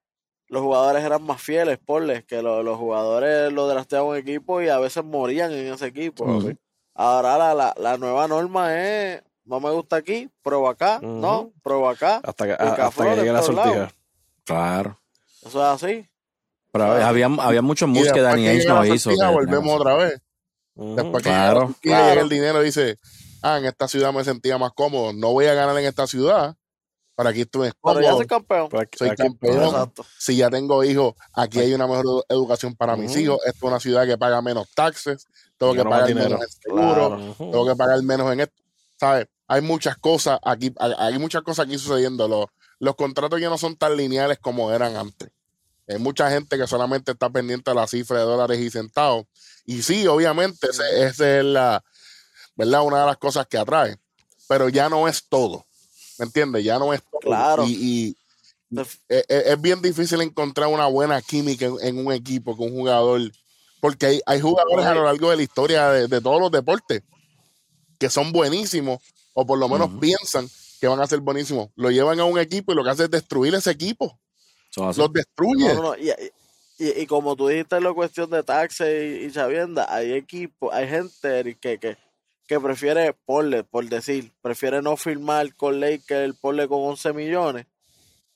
[0.47, 4.79] los jugadores eran más fieles, porles, que los jugadores lo drafteaban un equipo y a
[4.79, 6.25] veces morían en ese equipo.
[6.93, 12.21] Ahora la, la, nueva norma es, no me gusta aquí, prueba acá, no, prueba acá.
[12.23, 13.91] Hasta que, hasta llegue la sortija.
[14.45, 14.97] Claro.
[15.45, 16.07] Eso es así.
[16.71, 19.11] Pero había, había muchos moves que Danny Ainge no hizo.
[19.31, 20.21] volvemos otra vez.
[20.75, 22.99] Después que claro, llega el dinero, dice,
[23.41, 25.13] ah, en esta ciudad me sentía más cómodo.
[25.13, 26.55] No voy a ganar en esta ciudad.
[27.15, 27.99] Para aquí estoy cómodo.
[27.99, 28.69] Pero ya soy campeón.
[28.97, 29.93] Soy campeón.
[30.19, 33.39] Si ya tengo hijos, aquí hay una mejor educación para mis hijos.
[33.45, 35.25] Esto es una ciudad que paga menos taxes.
[35.57, 37.35] Tengo que pagar menos en seguro.
[37.37, 38.61] Tengo que pagar menos en esto.
[38.99, 39.27] ¿Sabes?
[39.47, 42.27] Hay muchas cosas aquí, hay muchas cosas aquí sucediendo.
[42.27, 42.47] Los,
[42.79, 45.31] los contratos ya no son tan lineales como eran antes.
[45.87, 49.25] Hay mucha gente que solamente está pendiente de la cifra de dólares y centavos.
[49.65, 51.83] Y sí, obviamente, esa es la,
[52.55, 52.81] ¿verdad?
[52.81, 53.97] Una de las cosas que atrae.
[54.47, 55.65] Pero ya no es todo.
[56.17, 56.63] ¿Me entiendes?
[56.63, 57.19] Ya no es todo.
[57.21, 57.65] Claro.
[57.67, 58.15] Y,
[59.07, 63.21] es, bien difícil encontrar una buena química en, un equipo con un jugador.
[63.79, 67.03] Porque hay, jugadores a lo largo de la historia de, todos los deportes
[67.99, 68.99] que son buenísimos,
[69.33, 70.49] o por lo menos piensan
[70.81, 71.69] que van a ser buenísimos.
[71.75, 74.19] Lo llevan a un equipo y lo que hace es destruir ese equipo.
[74.75, 75.73] Los destruye.
[76.77, 81.57] Y, como tú dijiste en la cuestión de taxes y, chavienda, hay equipos, hay gente
[81.61, 81.97] que, que,
[82.47, 87.13] que prefiere, porle, por decir, prefiere no firmar con ley que el porle con 11
[87.13, 87.65] millones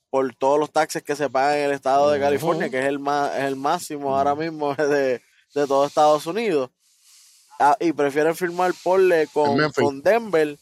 [0.09, 2.99] por todos los taxes que se pagan en el estado de California, que es el,
[2.99, 5.21] más, es el máximo ahora mismo de,
[5.53, 6.71] de todo Estados Unidos.
[7.59, 10.57] Ah, y prefieren firmar porle con, con Denver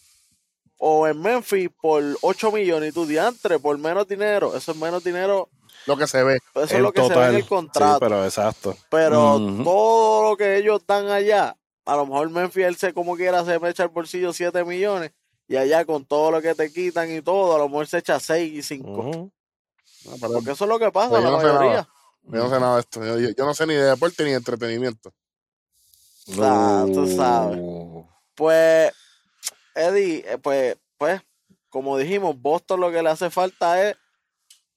[0.80, 4.56] o en Memphis por 8 millones y tu diantre por menos dinero.
[4.56, 5.50] Eso es menos dinero
[5.88, 6.40] lo que se ve.
[6.56, 8.00] Eso es lo que se ve en el contrato.
[8.00, 8.76] pero exacto.
[8.90, 11.56] Pero todo lo que ellos dan allá,
[11.88, 15.14] a lo mejor Memphis, él se como quiera, se me echa el bolsillo 7 millones.
[15.48, 18.20] Y allá con todo lo que te quitan y todo, a lo mejor se echa
[18.20, 19.32] 6 y 5.
[20.20, 21.88] Porque eso es lo que pasa, pues la no mayoría.
[22.24, 23.34] Yo no sé nada de esto.
[23.38, 25.14] Yo, no sé ni de deporte ni de entretenimiento.
[26.42, 27.58] Ah, tú sabes.
[28.36, 28.92] Pues,
[29.74, 31.22] Eddie, eh, pues, pues,
[31.70, 33.96] como dijimos, Boston lo que le hace falta es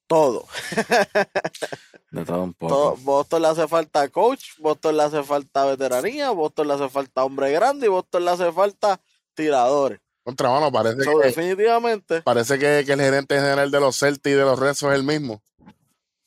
[0.06, 0.46] todo.
[2.10, 2.96] De todo un poco.
[3.02, 7.52] Boston le hace falta coach, Boston le hace falta veteranía, Boston le hace falta hombre
[7.52, 9.00] grande y Boston le hace falta
[9.34, 10.00] tiradores.
[10.24, 11.26] Contra mano, parece que.
[11.26, 12.22] Definitivamente.
[12.22, 15.40] Parece que, el gerente general de los Celtics y de los Rezos es el mismo.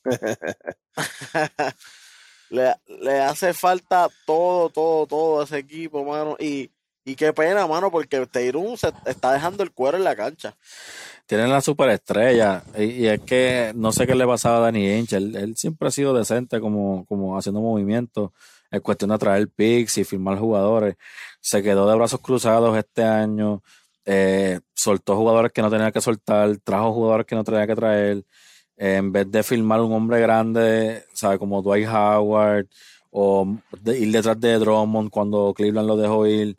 [2.50, 6.36] le, le, hace falta todo, todo, todo ese equipo, mano.
[6.40, 6.70] Y,
[7.04, 10.56] y qué pena, mano, porque Teirun se está dejando el cuero en la cancha
[11.26, 12.62] tienen la superestrella.
[12.76, 15.16] Y, y, es que no sé qué le pasaba a Danny Ainge.
[15.16, 18.30] Él, siempre ha sido decente como, como haciendo movimientos.
[18.70, 20.96] Es cuestión de traer picks y firmar jugadores.
[21.40, 23.62] Se quedó de brazos cruzados este año.
[24.04, 26.56] Eh, soltó jugadores que no tenía que soltar.
[26.58, 28.24] Trajo jugadores que no tenía que traer.
[28.76, 31.38] en vez de filmar un hombre grande, ¿sabes?
[31.38, 32.66] Como Dwight Howard,
[33.10, 33.46] o
[33.80, 36.56] de ir detrás de Drummond cuando Cleveland lo dejó ir,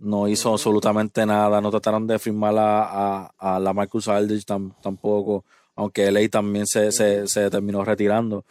[0.00, 4.74] no hizo absolutamente nada, no trataron de firmar a, a, a la Marcus Aldridge tam-
[4.82, 5.44] tampoco,
[5.76, 8.44] aunque LA también se, se, se terminó retirando,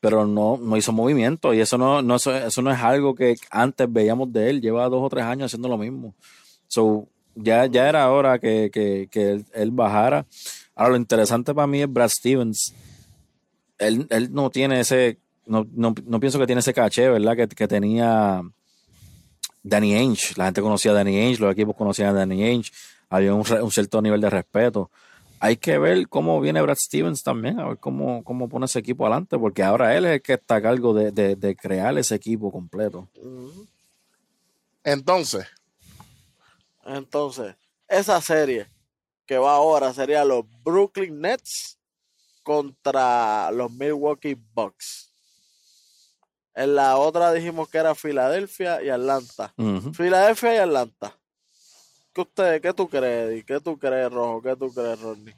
[0.00, 3.36] pero no, no hizo movimiento y eso no, no, eso, eso no es algo que
[3.50, 6.14] antes veíamos de él, lleva dos o tres años haciendo lo mismo.
[6.68, 10.26] So, ya, ya era hora que, que, que él, él bajara.
[10.74, 12.74] Ahora, lo interesante para mí es Brad Stevens.
[13.78, 17.36] Él, él no tiene ese, no, no, no pienso que tiene ese caché, ¿verdad?
[17.36, 18.42] Que, que tenía
[19.68, 20.34] Danny Ainge.
[20.36, 22.70] La gente conocía a Danny Ainge, los equipos conocían a Danny Ainge.
[23.10, 24.90] Había un, re- un cierto nivel de respeto.
[25.40, 29.04] Hay que ver cómo viene Brad Stevens también, a ver cómo, cómo pone ese equipo
[29.04, 32.14] adelante, porque ahora él es el que está a cargo de, de, de crear ese
[32.14, 33.08] equipo completo.
[34.84, 35.46] Entonces,
[36.84, 37.54] Entonces,
[37.88, 38.66] esa serie
[39.26, 41.76] que va ahora sería los Brooklyn Nets
[42.44, 45.10] contra los Milwaukee Bucks.
[46.56, 49.54] En la otra dijimos que era Filadelfia y Atlanta.
[49.92, 51.16] Filadelfia y Atlanta.
[52.14, 53.44] ¿Qué usted, qué tú crees, Eddie?
[53.44, 54.40] ¿Qué tú crees, Rojo?
[54.40, 55.34] ¿Qué tú crees, Rodney?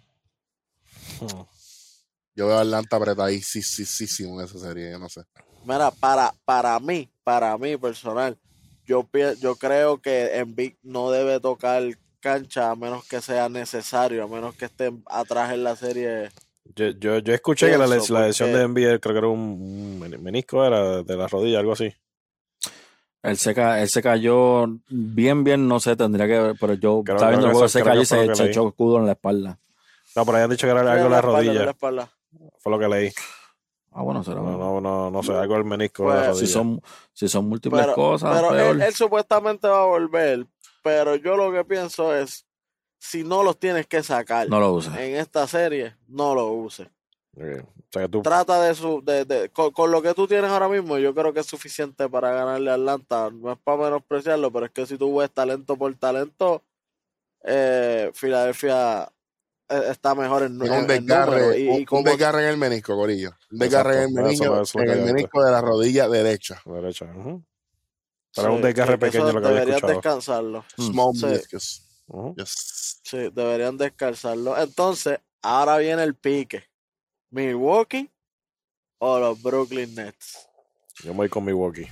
[2.37, 5.23] yo veo a Atlanta apretadísimo en esa serie, yo no sé.
[5.65, 8.39] Mira, para, para mí, para mí personal,
[8.87, 9.05] yo,
[9.41, 11.83] yo creo que Embiid no debe tocar
[12.21, 16.31] cancha a menos que sea necesario, a menos que esté atrás en la serie.
[16.79, 19.99] Yo, yo, yo escuché que la, la lesión de NBA creo que era un, un
[19.99, 21.93] men- menisco, era de la rodilla, algo así.
[23.23, 27.03] Él se, ca- él se cayó bien, bien, no sé, tendría que ver, pero yo
[27.05, 29.59] Creo- estaba viendo que se cayó y se, echó escudo en la espalda.
[30.15, 31.75] No, pero habían dicho que era algo de en la rodilla.
[32.59, 33.11] Fue lo que leí.
[33.93, 36.47] Ah, bueno, será No, no, no, no sé, algo del menisco de la Pues, rodilla.
[36.47, 36.81] si son,
[37.13, 38.77] si son múltiples Pero, cosas, pero peor.
[38.77, 40.47] él, él supuestamente va a volver,
[40.85, 42.47] pero yo lo que pienso es,
[42.99, 45.03] si no los tienes que sacar no lo usa.
[45.05, 46.89] en esta serie, no lo uses.
[47.37, 47.41] O
[47.93, 50.69] sea que tú, Trata de su, de, de- con, con lo que tú tienes ahora
[50.69, 53.31] mismo, yo creo que es suficiente para ganarle a Atlanta.
[53.31, 56.65] No es para menospreciarlo, pero es que si tú ves talento por talento,
[57.45, 59.05] eh, Filadelfia
[59.69, 61.57] eh, está mejor en, en- en desgarre, número.
[61.57, 63.31] Y, y un- un como- desgarre en el menisco, Corillo.
[63.53, 66.61] Un desgarre en el eso menisco, en el menisco de la rodilla derecha.
[66.67, 67.07] derecha.
[68.33, 70.01] sí, un desgarre que- que pequeño eso lo que había deberían escuchado.
[70.01, 70.65] descansarlo.
[70.77, 71.27] Small Sí.
[71.27, 71.85] meniscus.
[72.37, 73.01] Yes.
[73.03, 74.59] Sí, deberían descansarlo.
[74.59, 76.65] Entonces, ahora viene el pique.
[77.31, 78.11] Milwaukee
[78.99, 80.49] o los Brooklyn Nets.
[81.03, 81.89] Yo me voy con Milwaukee.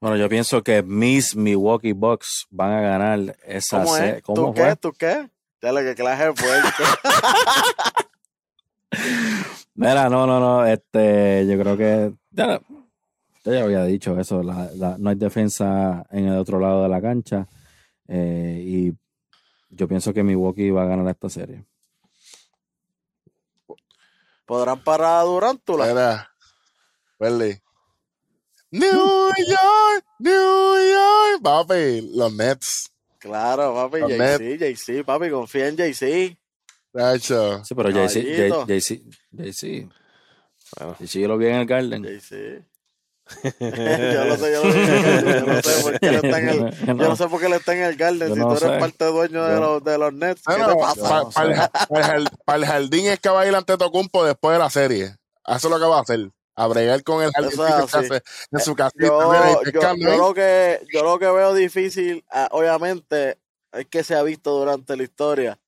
[0.00, 4.22] Bueno, yo pienso que mis Milwaukee Bucks van a ganar esa ¿Cómo es?
[4.22, 4.68] ¿Cómo ¿Tú fue?
[4.68, 4.76] qué?
[4.76, 5.30] ¿Tú qué?
[5.60, 6.84] Dale que clase fuerte.
[9.74, 12.60] Mira, no, no, no, este, yo creo que ya,
[13.44, 16.88] yo ya había dicho eso, la- la- no hay defensa en el otro lado de
[16.88, 17.46] la cancha
[18.08, 18.92] eh, y
[19.70, 21.64] yo pienso que Milwaukee va a ganar esta serie.
[24.46, 25.90] ¿Podrán parar a Durántula?
[25.90, 26.30] Era.
[27.18, 27.58] Welly.
[28.70, 30.32] New York, New
[30.92, 31.42] York.
[31.42, 32.90] Papi, los Nets.
[33.18, 36.36] Claro, papi, JC, JC, papi, confía en JC.
[37.64, 37.90] Sí, pero.
[37.90, 39.88] JC, JC,
[40.78, 40.96] Bueno.
[41.00, 42.02] JC yo lo vi en el Garden.
[42.04, 42.64] JC.
[43.60, 45.24] yo lo sé, yo lo sé.
[45.40, 47.52] Yo no sé por qué él está en el, yo no sé por qué él
[47.54, 48.28] está en el Garden.
[48.28, 48.78] Yo Si no tú eres sé.
[48.80, 51.02] parte dueño de los, de los Nets, ¿qué No, te pasa?
[51.08, 53.54] pa- pa- el ja- pa el jal- pa el jardín es que va a ir
[53.54, 55.04] ante Tocumpo después de la serie.
[55.04, 55.16] Eso
[55.56, 56.30] es lo que va a hacer.
[56.56, 57.58] A bregar con el jardín
[58.52, 59.00] en su casita.
[59.72, 63.38] Yo, lo que, yo lo que veo difícil, ah, obviamente,
[63.72, 65.58] es que se ha visto durante la historia.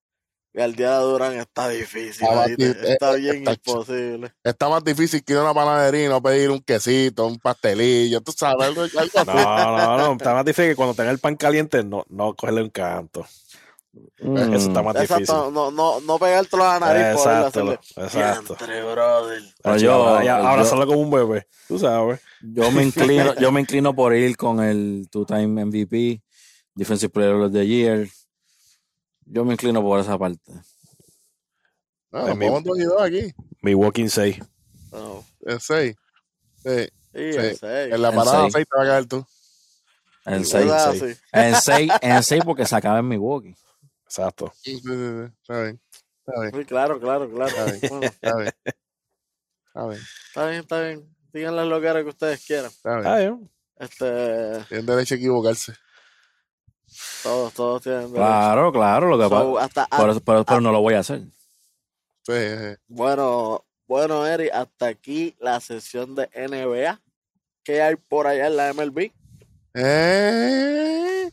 [0.57, 2.26] Al día de Durán está difícil.
[2.26, 4.32] Está eh, bien está- imposible.
[4.42, 8.22] Está más difícil que ir a una panadería y no pedir un quesito, un pastelillo.
[8.22, 9.26] Tú sabes, algo, algo así.
[9.26, 10.12] No, no, no.
[10.12, 13.26] Está más difícil que cuando tenga el pan caliente, no, no cogerle un canto.
[14.20, 14.54] Mm.
[14.54, 15.20] Eso está más difícil.
[15.22, 17.78] Exacto, no, no, no pegártelo a la nariz por él Exacto, hacerle.
[17.96, 18.54] exacto.
[18.59, 19.42] Diantre, brother.
[19.62, 21.46] Pero Yo, yo- ahora, ya- ahora yo- solo como un bebé.
[21.68, 22.20] Tú sabes.
[22.42, 22.82] Yo me
[23.30, 26.22] inclino, yo me inclino por ir con el two-time MVP,
[26.74, 28.09] Defensive Player of the Year.
[29.26, 30.40] Yo me inclino por esa parte.
[32.10, 33.34] Nos mi- dos y dos aquí.
[33.62, 34.38] Milwaukee 6.
[34.92, 35.24] No.
[35.40, 35.96] Es seis.
[36.64, 36.88] Sí.
[37.14, 37.38] Sí, Sí.
[37.38, 37.92] en seis.
[37.94, 38.52] En la parada seis.
[38.54, 39.26] 6 te va a caer tú.
[40.24, 40.72] En Eso es 6.
[40.72, 41.20] así.
[41.32, 43.54] En 6, en seis porque se acaba en Milwaukee.
[44.04, 44.52] Exacto.
[44.62, 45.32] Sí, sí, sí.
[45.42, 45.80] Está bien.
[46.26, 46.52] Está bien.
[46.54, 47.46] Sí, claro, claro, claro.
[47.48, 47.80] Está bien.
[47.90, 48.52] Bueno, Está bien.
[49.68, 50.00] Está bien.
[50.28, 51.16] está bien, está bien.
[51.32, 52.66] Díganle lo que que ustedes quieran.
[52.70, 53.06] Está bien.
[53.06, 53.40] Ah, yo.
[53.78, 55.74] Este, Tienen derecho a equivocarse.
[57.22, 58.16] Todos, todos tienen derecho.
[58.16, 59.64] Claro, claro, lo que So, pasa.
[59.84, 61.20] hasta, Pero, pero- pero no lo voy a hacer.
[62.22, 62.76] Sí, sí.
[62.89, 67.01] Bueno, bueno, Eri, hasta aquí la sesión de NBA.
[67.62, 69.12] ¿Qué hay por allá en la MLB?
[69.74, 71.30] Eh.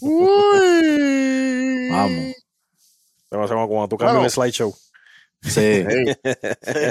[0.00, 1.88] Uy.
[1.90, 2.34] Vamos.
[3.30, 4.24] Demasiado como cuando tú cambias Bueno.
[4.26, 4.74] el slideshow.
[5.42, 6.16] Sí, Ey,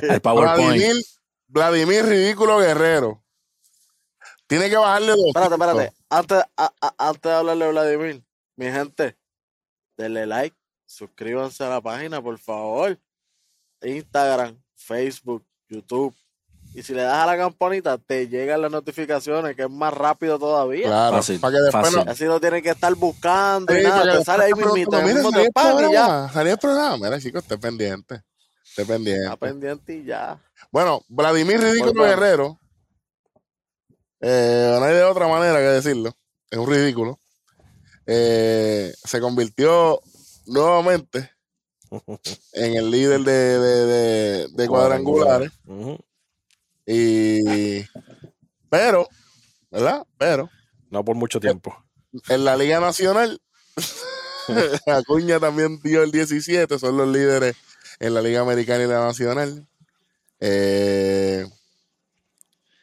[0.09, 0.57] el PowerPoint.
[0.79, 1.05] Vladimir,
[1.47, 3.23] Vladimir Ridículo Guerrero.
[4.49, 5.27] Tiene que bajarle dos.
[5.27, 5.93] Espérate, espérate.
[6.09, 8.23] Antes, a- a- antes de hablarle a Vladimir,
[8.57, 9.15] mi gente,
[9.95, 12.99] denle like, suscríbanse a la página, por favor.
[13.81, 16.15] Instagram, Facebook, YouTube.
[16.73, 20.37] Y si le das a la campanita, te llegan las notificaciones, que es más rápido
[20.37, 20.87] todavía.
[20.87, 22.05] Claro, Fácil, para que después fácil.
[22.05, 22.11] no.
[22.11, 24.97] Así no tienen que estar buscando y Sí, nada, para que te sale ahí mismito,
[24.97, 26.97] el mira, mismo salió el y programa, salió el programa.
[26.97, 28.21] Mira, chicos, esté pendiente.
[28.63, 29.23] Esté pendiente.
[29.23, 30.39] Está pendiente y ya.
[30.71, 32.03] Bueno, Vladimir Ridículo.
[32.03, 32.59] Guerrero.
[34.21, 36.15] Eh, no hay de otra manera que decirlo.
[36.49, 37.19] Es un ridículo.
[38.07, 40.01] eh, se convirtió
[40.47, 41.31] nuevamente
[42.53, 45.51] en el líder de, de- de- de cuadrangulares.
[46.85, 47.83] Y.
[48.69, 49.07] Pero,
[49.71, 50.05] ¿verdad?
[50.17, 50.49] Pero,
[50.89, 51.75] No por mucho tiempo.
[52.29, 53.39] en la Liga Nacional,
[54.87, 57.55] Acuña también dio el 17, son los líderes
[57.99, 59.67] en la Liga Americana y la Nacional.
[60.39, 61.45] Eh,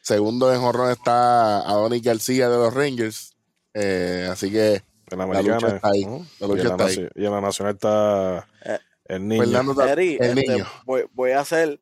[0.06, 3.34] segundo en jorrón está Adonis García de los Rangers.
[3.74, 6.02] Eh, así que En la La lucha está ahí.
[6.38, 6.96] La Y en la está ahí.
[6.96, 9.42] naci- Y en la nacional está Eh, el niño.
[9.42, 10.66] Fernando ta- Eri, el este, niño.
[10.84, 11.80] voy, voy a hacer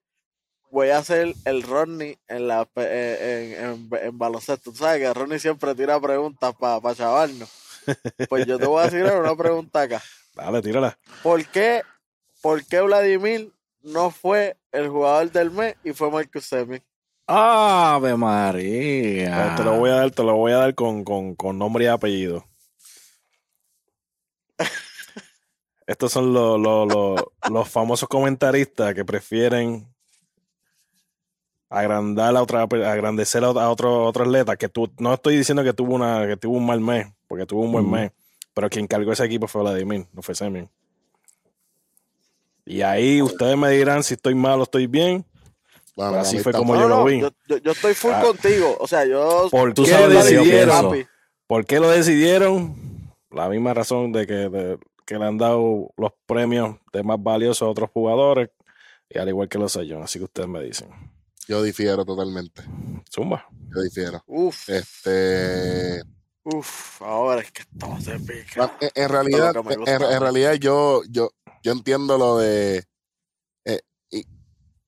[0.70, 4.72] voy a hacer el Rodney en la eh, en, en, en baloncesto.
[4.72, 7.49] Tú sabes que Rodney siempre tira preguntas para pa chavarnos.
[8.29, 10.03] Pues yo te voy a decir una pregunta acá.
[10.35, 10.99] Dale, tírala.
[11.22, 11.83] ¿Por qué,
[12.43, 13.53] ¿Por qué Vladimir
[13.83, 16.81] no fue el jugador del mes y fue Marcus Semi?
[17.27, 19.47] Ave María.
[19.47, 21.85] Eh, Te lo voy a dar, te lo voy a dar con, con, con nombre
[21.85, 22.45] y apellido.
[25.87, 29.87] Estos son los, los, los, los famosos comentaristas que prefieren
[31.68, 34.57] agrandar a otra, agrandecer a a otro, otro atleta.
[34.57, 37.62] Que tú, no estoy diciendo que tuvo una, que tuvo un mal mes, porque tuvo
[37.62, 37.95] un buen Ujú.
[37.95, 38.12] mes.
[38.55, 40.70] Pero quien cargó ese equipo fue Vladimir, no fue Semin.
[42.64, 45.25] Y ahí ustedes me dirán si estoy mal o estoy bien.
[45.97, 47.20] Bueno, así fue como No, yo lo vi.
[47.20, 48.20] Yo, yo, yo estoy full Ah.
[48.22, 48.76] contigo.
[48.80, 51.07] O sea, yo ¿Por Tú qué lo decidieron?
[51.47, 53.12] ¿Por qué lo decidieron?
[53.30, 57.62] La misma razón de que, de- que le han dado los premios de más valiosos
[57.66, 58.49] a otros jugadores,
[59.09, 60.03] y al igual que los sellos.
[60.03, 60.88] Así que ustedes me dicen.
[61.47, 62.62] Yo difiero totalmente.
[63.14, 63.47] Zumba.
[63.74, 64.22] Yo difiero.
[64.26, 66.03] Uf, Este.
[66.45, 68.76] uf, ahora es que todo se pica.
[68.80, 69.55] En, en realidad,
[69.86, 71.30] en, realidad yo, yo,
[71.62, 72.84] yo entiendo lo de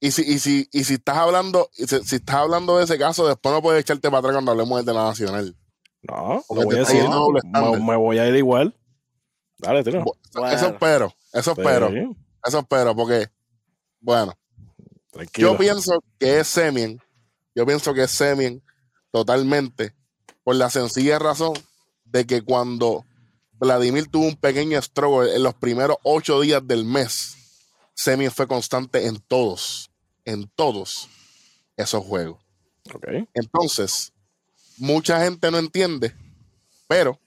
[0.06, 2.98] y si, y si, y si estás hablando, y si, si estás hablando de ese
[2.98, 5.56] caso, después no puedes echarte para atrás cuando hablemos del de la nacional.
[6.02, 7.04] No, Porque voy a decir.
[7.82, 8.74] Me, voy a ir igual.
[9.58, 10.04] Dale, tira.
[10.34, 10.54] Bueno.
[10.54, 13.28] Eso espero, eso espero, Sí, eso espero, porque,
[14.00, 14.34] bueno,
[15.10, 15.52] tranquilo.
[15.52, 17.00] yo pienso que es Semien,
[17.54, 18.62] yo pienso que es Semien
[19.10, 19.94] totalmente,
[20.44, 21.54] por la sencilla razón
[22.04, 23.04] de que cuando
[23.52, 27.34] Vladimir tuvo un pequeño struggle en los primeros ocho días del mes,
[27.94, 29.90] Semien fue constante en todos,
[30.26, 31.08] en todos
[31.78, 32.38] esos juegos.
[32.94, 33.06] Ok.
[33.32, 34.12] Entonces,
[34.76, 36.14] mucha gente no entiende,
[36.86, 37.18] pero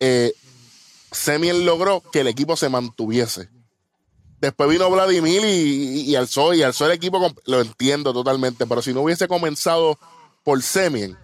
[0.00, 0.32] eh,
[1.10, 3.50] Semien logró que el equipo se mantuviese.
[4.40, 7.32] Después vino Vladimir y, y- y alzó, y alzó el equipo.
[7.46, 9.98] Lo entiendo totalmente, pero si no hubiese comenzado
[10.42, 11.16] por Semien,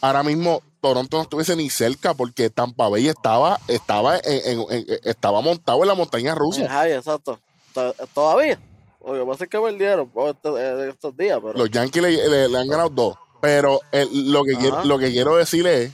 [0.00, 4.86] ahora mismo Toronto no estuviese ni cerca porque Tampa Bay estaba, estaba, en- en- en-
[5.04, 6.66] estaba montado en la montaña rusa.
[6.70, 7.38] Ay, exacto.
[7.74, 8.58] To- Todavía.
[9.06, 11.54] Lo que pasa es que perdieron por estos, eh, estos días, pero.
[11.58, 13.16] Los Yankees le, le- le han ganado dos.
[13.40, 15.90] Pero el- lo, que quiero, lo que quiero decir es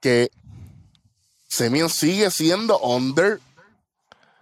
[0.00, 0.30] que
[1.48, 3.40] Semien sigue siendo under,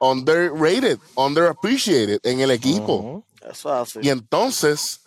[0.01, 3.22] underrated, underappreciated en el equipo.
[3.40, 3.99] Eso es así.
[4.03, 5.01] Y entonces,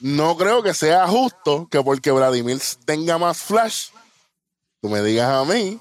[0.00, 3.88] no creo que sea justo que porque Vladimir tenga más flash,
[4.82, 5.78] tú me digas a mí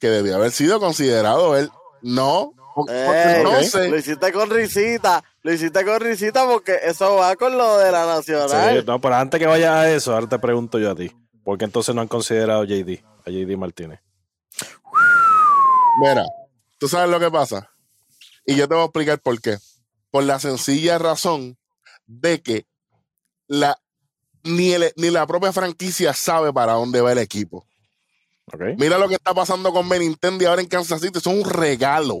[0.00, 1.70] que debió haber sido considerado él.
[2.02, 5.24] No, porque Ey, entonces, Lo hiciste con risita.
[5.42, 8.78] Lo hiciste con risita porque eso va con lo de la nacional.
[8.78, 11.10] Sí, no, pero antes que vaya a eso, ahora te pregunto yo a ti.
[11.42, 14.00] ¿Por qué entonces no han considerado a JD, a JD Martínez?
[16.00, 16.24] Mira,
[16.78, 17.70] tú sabes lo que pasa.
[18.44, 19.56] Y yo te voy a explicar por qué.
[20.10, 21.56] Por la sencilla razón
[22.06, 22.66] de que
[23.48, 23.78] la,
[24.44, 27.66] ni, el- ni la propia franquicia sabe para dónde va el equipo.
[28.52, 28.60] ¿Ok?
[28.78, 31.18] Mira lo que está pasando con Benintendi ahora en Kansas City.
[31.18, 32.20] Eso es un regalo.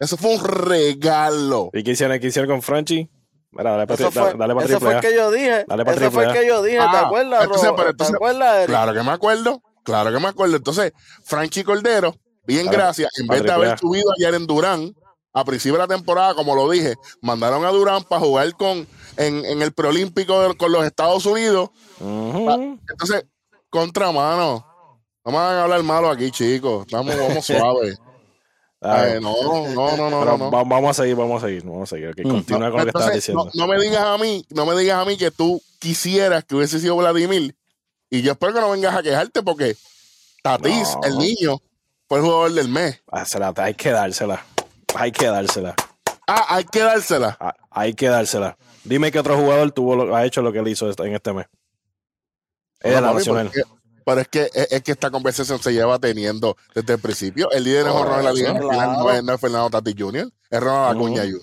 [0.00, 1.70] Eso fue un regalo.
[1.72, 3.08] ¿Y qué hicieron, qué hicieron con Franchi?
[3.52, 5.64] Mira, dale para Eso fue, dale pa ese fue el que yo dije.
[5.68, 6.78] Dale pa' ese triple fue el que yo dije.
[6.78, 7.76] ¿Te Ah, acuerdas, entonces, Ro?
[7.76, 8.66] pero ¿Te entonces- acuerdas, Eric?
[8.68, 9.62] Claro que me acuerdo.
[9.84, 10.56] Claro que me acuerdo.
[10.56, 10.92] Entonces,
[11.24, 12.14] Franchi Cordero,
[12.46, 14.94] bien gracias, en vez de haber subido ayer en Durán,
[15.32, 18.86] a principio de la temporada, como lo dije, mandaron a Durán para jugar con
[19.16, 21.70] en, en el preolímpico con los Estados Unidos.
[22.00, 23.24] Entonces,
[23.68, 24.66] contra mano.
[25.24, 26.86] No me van a hablar malo aquí, chicos.
[26.90, 27.96] Vamos, vamos suave.
[28.82, 29.34] Ay, no,
[29.74, 30.50] no, no, no, no.
[30.50, 32.08] va- vamos a seguir, vamos a seguir, vamos a seguir.
[32.08, 32.30] Ok, Mm.
[32.30, 33.44] continúa con lo que estabas diciendo.
[33.44, 36.54] no, no me digas a mí, no me digas a mí que tú quisieras que
[36.54, 37.54] hubiese sido Vladimir.
[38.08, 39.76] Y yo espero que no vengas a quejarte porque
[40.42, 41.58] Tatis, el niño,
[42.08, 43.02] fue el jugador del mes.
[43.12, 43.24] Ah,
[43.58, 44.44] hay que dársela.
[44.96, 45.74] Hay que dársela.
[46.26, 47.36] Ah, hay que dársela.
[47.40, 48.56] Ah, Hay que dársela.
[48.82, 51.46] Dime qué otro jugador tuvo lo- ha hecho lo que él hizo en este mes.
[52.80, 53.46] Es la nacional.
[53.52, 53.62] porque-
[54.04, 57.50] Pero es que, es, es que esta conversación se lleva teniendo desde el principio.
[57.50, 58.92] El líder de honrón en la Liga Claro.
[58.92, 60.96] No es, no es Fernando Tatis Jr., es Ronald.
[60.96, 61.40] Acuña Jr.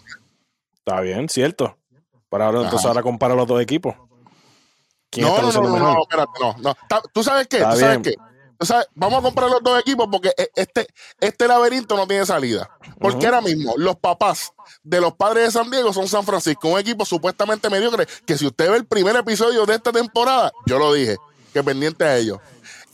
[0.80, 1.78] Está bien, cierto.
[2.30, 3.96] Pero ahora, entonces ahora compara los dos equipos.
[5.10, 6.76] ¿Quién No, no, no, no, no, espérate, no, no.
[7.14, 7.58] ¿Tú sabes qué?
[7.58, 8.16] Está ¿Tú sabes bien.
[8.16, 8.24] qué?
[8.60, 10.88] Tú sabes, vamos a comprar los dos equipos porque e- este,
[11.20, 12.70] este laberinto no tiene salida.
[13.00, 13.26] Porque Ujú.
[13.28, 14.52] ahora mismo los papás
[14.84, 18.48] de los padres de San Diego son San Francisco, un equipo supuestamente mediocre, que si
[18.48, 21.18] usted ve el primer episodio de esta temporada, yo lo dije,
[21.58, 22.40] que pendiente a ellos.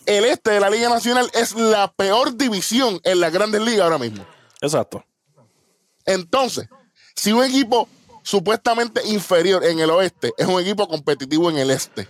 [0.05, 3.97] El este de la Liga Nacional es la peor división en las grandes ligas ahora
[3.97, 4.26] mismo.
[4.61, 5.03] Exacto.
[6.05, 6.68] Entonces,
[7.16, 7.88] si un equipo
[8.22, 12.07] supuestamente inferior en el oeste es un equipo competitivo en el este,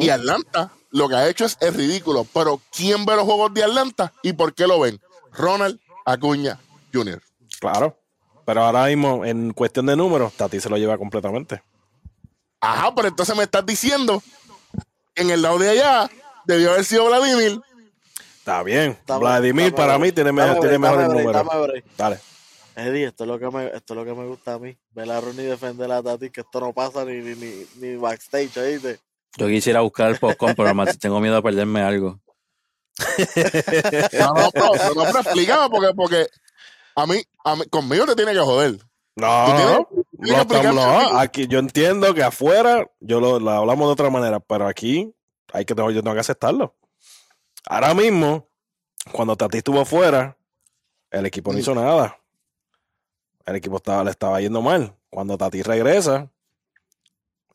[0.00, 2.24] y Atlanta lo que ha hecho es, es ridículo.
[2.32, 5.00] Pero ¿quién ve los juegos de Atlanta y por qué lo ven?
[5.32, 6.58] Ronald Acuña
[6.92, 7.22] Jr.
[7.60, 7.98] Claro.
[8.46, 11.62] Pero ahora mismo, en cuestión de números, Tati se lo lleva completamente.
[12.60, 14.22] Ajá, pero entonces me estás diciendo
[15.18, 16.10] en el lado de allá
[16.46, 17.60] debió haber sido Vladimir.
[18.38, 18.96] Está bien.
[19.06, 21.84] Dame- Vladimir dame para mí tiene, me- dame break.
[21.96, 22.18] Dale.
[22.76, 24.76] Eddie, esto es lo que me, esto es lo que me gusta a mí.
[24.92, 28.56] Ver a Ronnie defender a Tati, que esto no pasa ni, ni, ni, ni backstage,
[28.56, 29.00] ¿oíste?
[29.36, 32.20] Yo quisiera buscar el popcorn, pero más tengo miedo de perderme algo.
[34.18, 36.26] No, no, pero, no, pero explícame porque, porque
[36.94, 38.78] a mí, a mí, conmigo te tiene que joder.
[39.16, 41.18] No, Tú tienes- no, tienes que estamos- explicarme no, a mí.
[41.20, 45.14] aquí yo entiendo que afuera yo lo, lo hablamos de otra manera, pero aquí
[45.52, 46.74] hay que yo tengo que aceptarlo.
[47.66, 48.46] Ahora mismo,
[49.12, 50.36] cuando Tati estuvo afuera,
[51.10, 52.18] el equipo no hizo nada.
[53.46, 54.94] El equipo estaba, le estaba yendo mal.
[55.10, 56.28] Cuando Tati regresa,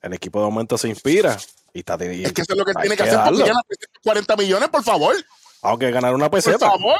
[0.01, 1.37] el equipo de momento se inspira.
[1.73, 3.45] Y Tati y Es que eso es lo que tiene que hacer porque darlo.
[3.45, 5.15] gana 340 millones, por favor.
[5.61, 6.97] Aunque ganar una Por peseta, favor.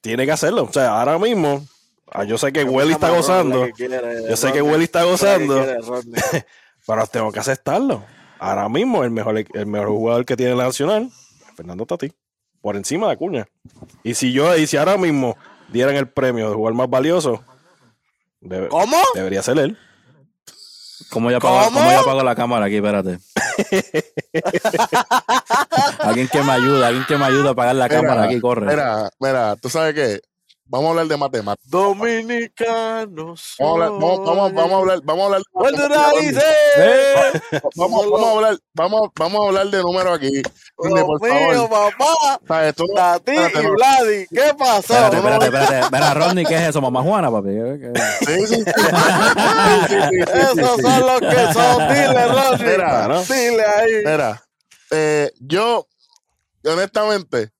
[0.00, 0.64] tiene que hacerlo.
[0.64, 1.64] O sea, ahora mismo,
[2.12, 3.66] ah, yo sé que Welly está gozando.
[3.76, 5.54] quiere, Yo sé que Welly está gozando.
[5.62, 5.78] quiere.
[6.86, 8.04] Pero tengo que aceptarlo.
[8.38, 12.12] Ahora mismo el mejor, el mejor jugador que tiene la Nacional es Fernando Tati.
[12.60, 13.46] Por encima de Acuña.
[14.02, 15.36] Y si yo, y si ahora mismo
[15.68, 17.42] dieran el premio de jugador más valioso,
[18.40, 18.96] debe- ¿Cómo?
[19.14, 19.78] debería ser él.
[21.10, 21.78] ¿Cómo yo apago, ¿Cómo?
[21.78, 22.76] ¿Cómo yo apago la cámara aquí?
[22.76, 23.18] Espérate.
[26.00, 28.66] alguien que me ayude, alguien que me ayude a apagar la Mira, cámara aquí, corre.
[28.66, 30.20] Mira, mira, tú sabes qué.
[30.68, 31.70] Vamos a hablar de matemáticas.
[31.70, 33.54] Dominicanos.
[33.60, 35.42] Vamos a hablar, vamos, vamos, vamos a hablar, vamos a hablar
[36.22, 37.40] de?
[37.76, 40.30] Vamos, vamos a hablar, vamos, vamos a hablar de números aquí.
[40.32, 40.44] Dios
[40.76, 41.92] por mío, favor.
[41.96, 42.40] papá.
[42.48, 42.74] ¿Sabes?
[42.74, 43.70] Tú Tati espérate, y.
[43.70, 44.92] Vladi, ¿qué pasó?
[44.94, 45.86] Espérate, espérate, espérate.
[45.92, 46.80] Mira, Rodney, ¿qué es eso?
[46.80, 47.48] Mamá Juana, papi.
[47.48, 48.64] ¿Qué- qué- Sí, sí, sí.
[48.64, 48.72] Sí,
[49.88, 50.82] sí, sí, sí, sí, Esos sí.
[50.82, 51.88] son los que son.
[51.88, 52.66] Dile, Ronnie.
[52.66, 53.22] Mira, ¿no?
[53.22, 53.92] Dile ahí.
[54.04, 54.42] Mira,
[54.90, 55.86] eh, yo,
[56.64, 57.50] honestamente,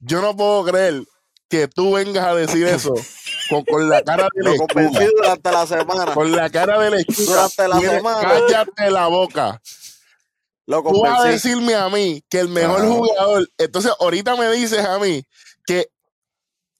[0.00, 1.02] yo no puedo creer
[1.48, 2.92] que tú vengas a decir eso
[3.48, 4.90] con, con la cara de lechuga.
[5.16, 6.14] durante la semana.
[6.14, 7.26] Con la cara de lechuga.
[7.26, 8.20] Durante la semana.
[8.20, 9.62] Cállate la boca.
[10.66, 13.48] Lo Tú vas a decirme a mí que el mejor jugador.
[13.56, 15.24] Entonces, ahorita me dices a mí
[15.64, 15.88] que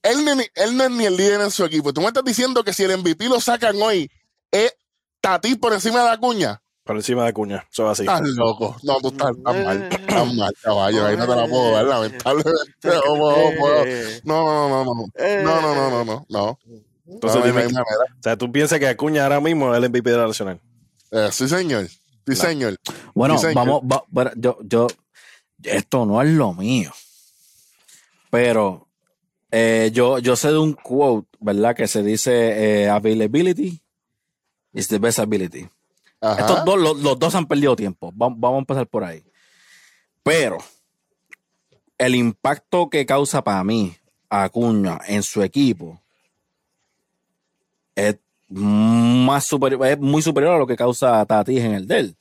[0.03, 1.93] él, no es ni- él no es ni el líder en su equipo.
[1.93, 4.11] Tú me estás diciendo que si el MVP lo sacan hoy,
[4.51, 4.75] es
[5.21, 6.61] Tati por encima de Acuña.
[6.87, 7.67] Por encima de Acuña.
[7.71, 8.03] Eso es así.
[8.03, 8.77] Estás loco.
[8.85, 9.89] No, tú estás, estás mal.
[9.91, 11.05] Estás mal, caballo.
[11.05, 12.89] Ahí no te la puedo dar, lamentablemente.
[14.25, 15.05] No, no, no, no, no, no.
[15.43, 16.59] No, no, no, no.
[17.09, 17.71] Entonces dime, o
[18.23, 20.61] sea, tú piensas que Acuña ahora mismo es el MVP de la Nacional.
[21.11, 21.89] Eh, sí, señor.
[22.27, 22.77] Sí, señor.
[23.15, 23.83] Bueno, Sí, señor.
[23.83, 24.87] vamos, yo, yo,
[25.65, 26.93] esto no es lo mío,
[28.31, 28.89] pero
[29.51, 31.75] eh, yo, yo sé de un quote, ¿verdad?
[31.75, 33.81] Que se dice eh, availability
[34.73, 35.69] is the best ability.
[36.21, 36.41] Ajá.
[36.41, 38.11] Estos dos, los, los dos han perdido tiempo.
[38.13, 39.23] Va- Vamos a empezar por ahí.
[40.23, 40.59] Pero
[41.99, 43.97] el impacto que causa para mí
[44.29, 46.03] Acuña en su equipo
[47.95, 48.17] es
[48.49, 52.17] más superior, es muy superior a lo que causa Tatis en el de él.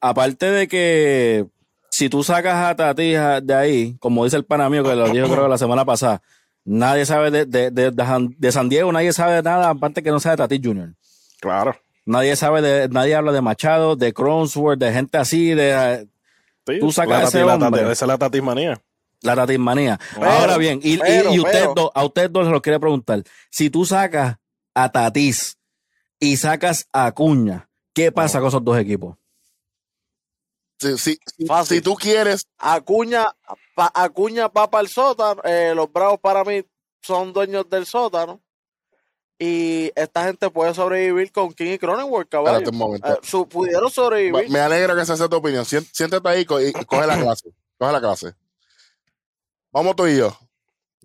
[0.00, 1.46] Aparte de que
[1.90, 5.28] si tú sacas a Tatis de ahí, como dice el pana mío que lo dijo
[5.28, 6.22] creo que la semana pasada,
[6.64, 10.20] nadie sabe de, de, de- de San- de Diego, nadie sabe nada aparte que no
[10.20, 10.94] sabe de Tatis Jr.
[11.40, 11.74] Claro.
[12.06, 16.08] Nadie sabe de, nadie habla de Machado, de Cronsworth, de gente así, de
[16.66, 17.82] Sí, Tú sacas la a ese la hombre.
[17.82, 18.80] Esa es la tatismanía.
[19.22, 19.98] la tatismanía.
[20.14, 21.74] Pero, Ahora bien, y, y- pero, y ustedes pero.
[21.74, 23.22] dos, a ustedes dos se los quiero preguntar.
[23.50, 24.36] Si tú sacas
[24.74, 25.58] a Tatis
[26.18, 29.16] y sacas a Acuña, ¿qué pasa con esos dos equipos?
[30.78, 31.18] Si, si,
[31.66, 33.26] si tú quieres, Acuña,
[33.74, 35.42] pa- Acuña va para el sótano.
[35.44, 36.62] eh, los Bravos para mí
[37.02, 38.40] son dueños del sótano.
[39.42, 42.58] Y esta gente puede sobrevivir con King y Cronenworth, caballo.
[42.58, 43.08] Espérate un momento.
[43.10, 44.50] Eh, su- pudieron sobrevivir.
[44.50, 45.64] Me alegra que esa sea tu opinión.
[45.64, 47.50] Siéntate ahí co- y coge la clase.
[47.78, 48.34] Coge la clase.
[49.72, 50.28] Vamos tú y yo.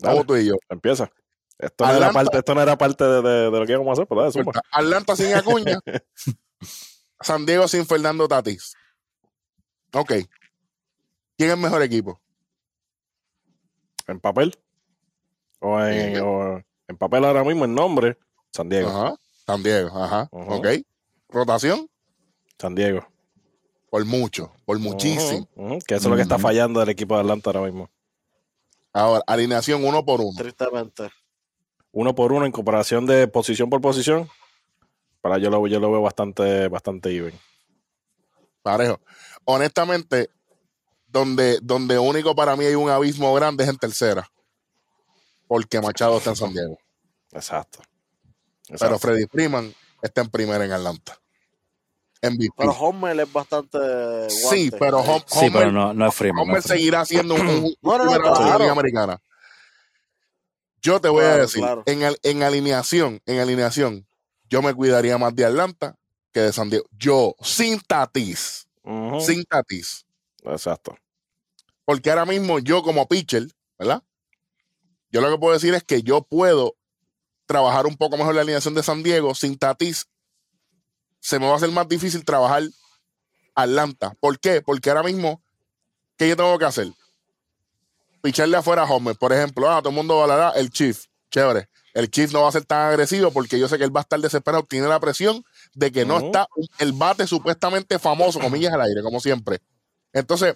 [0.01, 0.55] Vamos Dale, tú y yo.
[0.67, 1.09] empieza.
[1.57, 3.93] Esto no, era parte, esto no era parte de, de- de lo que íbamos a
[3.93, 4.51] hacer, pero dale, zumba.
[4.69, 5.79] Atlanta sin Acuña.
[7.21, 8.75] San Diego sin Fernando Tatis.
[9.93, 10.09] Ok.
[11.37, 12.19] ¿Quién es el mejor equipo?
[14.07, 14.57] En papel.
[15.61, 18.17] O en, o en papel ahora mismo, en nombre,
[18.51, 18.89] San Diego.
[18.89, 19.15] Ajá.
[19.45, 19.89] San Diego.
[19.97, 20.27] Ajá.
[20.31, 20.67] Ok.
[21.29, 21.89] Rotación.
[22.57, 23.05] San Diego.
[23.89, 24.51] Por mucho.
[24.65, 25.47] Por muchísimo.
[25.87, 27.89] Que eso es lo que está fallando del equipo de Atlanta ahora mismo.
[28.93, 30.37] Ahora, alineación uno por uno.
[30.37, 31.09] Tristemente.
[31.91, 34.29] Uno por uno en comparación de posición por posición.
[35.21, 37.33] Para yo lo, yo lo veo bastante, bastante even.
[38.61, 38.99] Parejo.
[39.43, 40.29] Honestamente,
[41.07, 44.29] donde, donde único para mí hay un abismo grande es en tercera.
[45.47, 46.77] Porque Machado está en San Diego.
[47.31, 47.79] Exacto.
[48.79, 48.97] Pero.
[48.99, 51.19] Freddy Freeman está en primera en Atlanta.
[52.21, 52.53] MVP.
[52.57, 53.77] Pero Homer es bastante.
[54.29, 56.37] sí, pero Hom- Sí, Homer, pero no, no es Freeman.
[56.37, 56.79] no Homer es Freeman.
[56.79, 58.59] seguirá siendo un, un, No, no, no, número uno de la claro.
[58.59, 59.21] Liga Americana.
[60.81, 61.83] Yo te voy a decir, claro.
[61.85, 64.07] en, al- en alineación, en alineación,
[64.49, 65.95] yo me cuidaría más de Atlanta
[66.31, 66.85] que de San Diego.
[66.97, 68.67] Yo, sin Tatis,
[69.19, 70.05] sin Tatis.
[70.43, 70.95] Exacto.
[71.85, 73.47] Porque ahora mismo yo como pitcher,
[73.79, 74.03] ¿verdad?
[75.15, 76.75] Yo lo que puedo decir es que yo puedo
[77.45, 80.07] trabajar un poco mejor la alineación de San Diego sin Tatis.
[81.21, 82.63] Se me va a hacer más difícil trabajar
[83.55, 84.13] Atlanta.
[84.19, 84.61] ¿Por qué?
[84.61, 85.41] Porque ahora mismo,
[86.17, 86.91] ¿qué yo tengo que hacer?
[88.21, 89.71] Picharle afuera a Homer, por ejemplo.
[89.71, 91.05] Ah, todo el mundo hablará el Chief.
[91.31, 91.69] Chévere.
[91.93, 94.03] El Chief no va a ser tan agresivo porque yo sé que él va a
[94.03, 94.65] estar desesperado.
[94.65, 95.45] Tiene la presión
[95.75, 96.45] de que no está
[96.79, 99.61] el bate supuestamente famoso, comillas al aire, como siempre.
[100.11, 100.55] Entonces,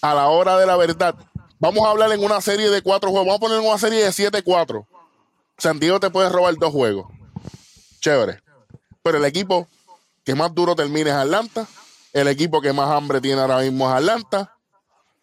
[0.00, 1.16] a la hora de la verdad,
[1.58, 3.26] vamos a hablar en una serie de cuatro juegos.
[3.26, 4.86] Vamos a poner en una serie de 7-4.
[5.58, 7.06] San Diego te puede robar dos juegos.
[8.00, 8.40] Chévere.
[9.02, 9.68] Pero el equipo
[10.24, 11.66] que más duro termina es Atlanta.
[12.12, 14.52] El equipo que más hambre tiene ahora mismo es Atlanta.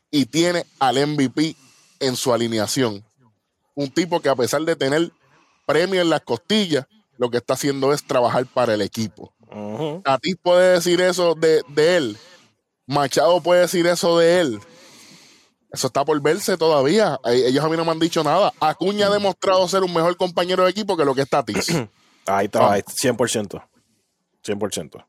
[0.10, 1.56] Y tiene al MVP
[2.00, 3.04] en su alineación.
[3.76, 5.12] Un tipo que a pesar de tener
[5.66, 6.86] premio en las costillas,
[7.18, 9.34] lo que está haciendo es trabajar para el equipo.
[9.52, 10.02] Ujú.
[10.06, 12.18] A ti puede decir eso de, de él.
[12.86, 14.60] Machado puede decir eso de él.
[15.74, 17.20] Eso está por verse todavía.
[17.26, 18.54] Eh, Ellos a mí no me han dicho nada.
[18.60, 21.68] Acuña ha demostrado ser un mejor compañero de equipo que lo que está Tatis.
[22.28, 22.74] Ahí está, Ah.
[22.74, 23.62] ahí, 100%.
[24.46, 25.06] 100%.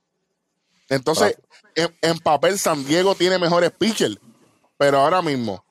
[0.88, 1.36] Entonces,
[1.76, 4.18] en, en papel, San Diego tiene mejores pitchers.
[4.76, 5.64] Pero ahora mismo,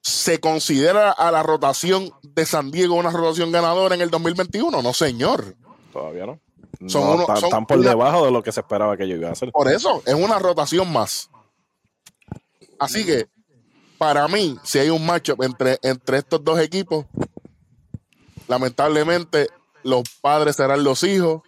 [0.00, 4.82] ¿se considera a la rotación de San Diego una rotación ganadora en el 2021?
[4.82, 5.54] No, señor.
[5.92, 6.40] Todavía no.
[6.88, 9.30] Son No, uno- están, son por debajo de lo que se esperaba que ellos iban
[9.30, 9.52] a hacer.
[9.52, 11.28] Por eso, es una rotación más.
[12.78, 13.26] Así que,
[13.98, 17.04] para mí, si hay un matchup entre, entre estos dos equipos,
[18.46, 19.48] lamentablemente
[19.82, 21.42] los padres serán los hijos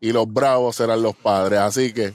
[0.00, 1.60] y los bravos serán los padres.
[1.60, 2.14] Así que,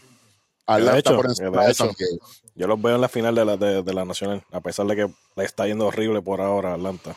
[0.66, 1.98] Atlanta hecho, por encima de San hecho.
[1.98, 2.28] Diego.
[2.56, 4.96] Yo los veo en la final de la, de, de la Nacional, a pesar de
[4.96, 7.16] que le está yendo horrible por ahora a Atlanta.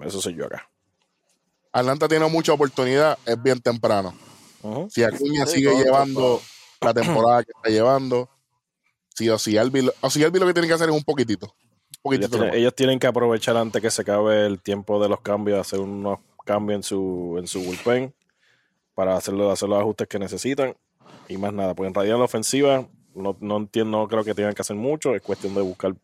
[0.00, 0.68] Eso soy yo acá.
[1.70, 4.14] Atlanta tiene mucha oportunidad, es bien temprano.
[4.90, 6.42] Si Acuña Sí, sigue todo llevando
[6.80, 8.28] la temporada que está llevando,
[9.14, 11.54] si o si Albi, o si Albi lo que tiene que hacer es un poquitito.
[12.02, 12.56] Un Ellos, tienen, nomás.
[12.56, 16.18] ellos tienen que aprovechar antes que se acabe el tiempo de los cambios, hacer unos
[16.44, 18.12] cambios en su, en su bullpen
[18.94, 20.74] para hacerlo, hacer los ajustes que necesitan.
[21.28, 24.54] Y más nada, pues en realidad la ofensiva no, no entiendo, no creo que tengan
[24.54, 25.94] que hacer mucho, es cuestión de buscar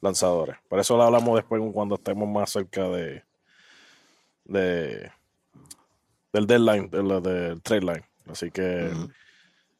[0.00, 0.56] lanzadores.
[0.68, 3.22] Por eso lo hablamos después cuando estemos más cerca de,
[4.44, 5.10] de
[6.32, 8.04] del deadline, del, del trade line.
[8.30, 8.90] Así que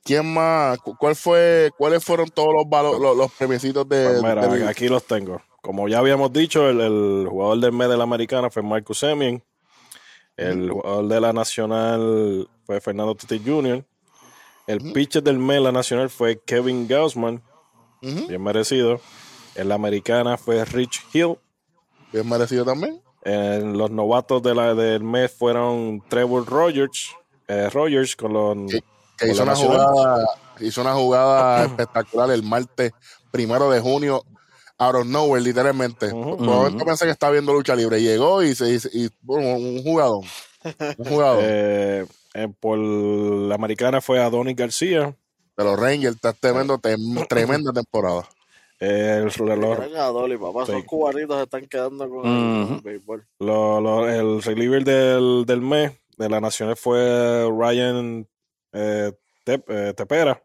[0.06, 0.78] ¿Quién más?
[0.78, 4.88] Cu- ¿Cuál fue, ¿Cuáles fueron todos los, valo- los, los premiecitos de, Pues mira, aquí
[4.88, 5.42] los tengo.
[5.60, 9.42] Como ya habíamos dicho, el, el jugador del mes de la americana fue Marcus Semien.
[10.36, 13.84] El jugador de la nacional fue Fernando Tatis Jr.
[14.66, 17.42] El pitcher del mes de la nacional fue Kevin Gaussman,
[18.00, 19.00] bien merecido.
[19.54, 21.36] En la americana fue Rich Hill.
[22.12, 23.00] bien merecido también.
[23.24, 27.10] En los novatos de la, del mes fueron Trevor Rogers,
[27.48, 28.56] eh, Rogers con los.
[29.16, 30.26] Que hizo una jugada,
[30.60, 32.92] hizo una jugada espectacular el martes
[33.30, 34.22] primero de junio,
[34.78, 36.10] out of nowhere, literalmente.
[36.10, 38.00] Por un momento pensé que estaba viendo lucha libre.
[38.02, 40.24] Llegó y se hizo- y, bueno, un jugador.
[40.98, 45.14] Un jugador eh, eh, por la americana fue Adonis García.
[45.56, 46.16] de los Rangers.
[46.16, 48.28] Está tremendo, tem- tremenda temporada.
[48.78, 50.72] El, los- Venga, Dolly, papá, Sí.
[50.72, 53.26] esos cubanitos se están quedando con el béisbol.
[53.38, 58.26] Lo- lo- el reliever del, del mes de la nacional fue Ryan
[58.76, 59.12] eh,
[59.46, 60.42] eh, Tepera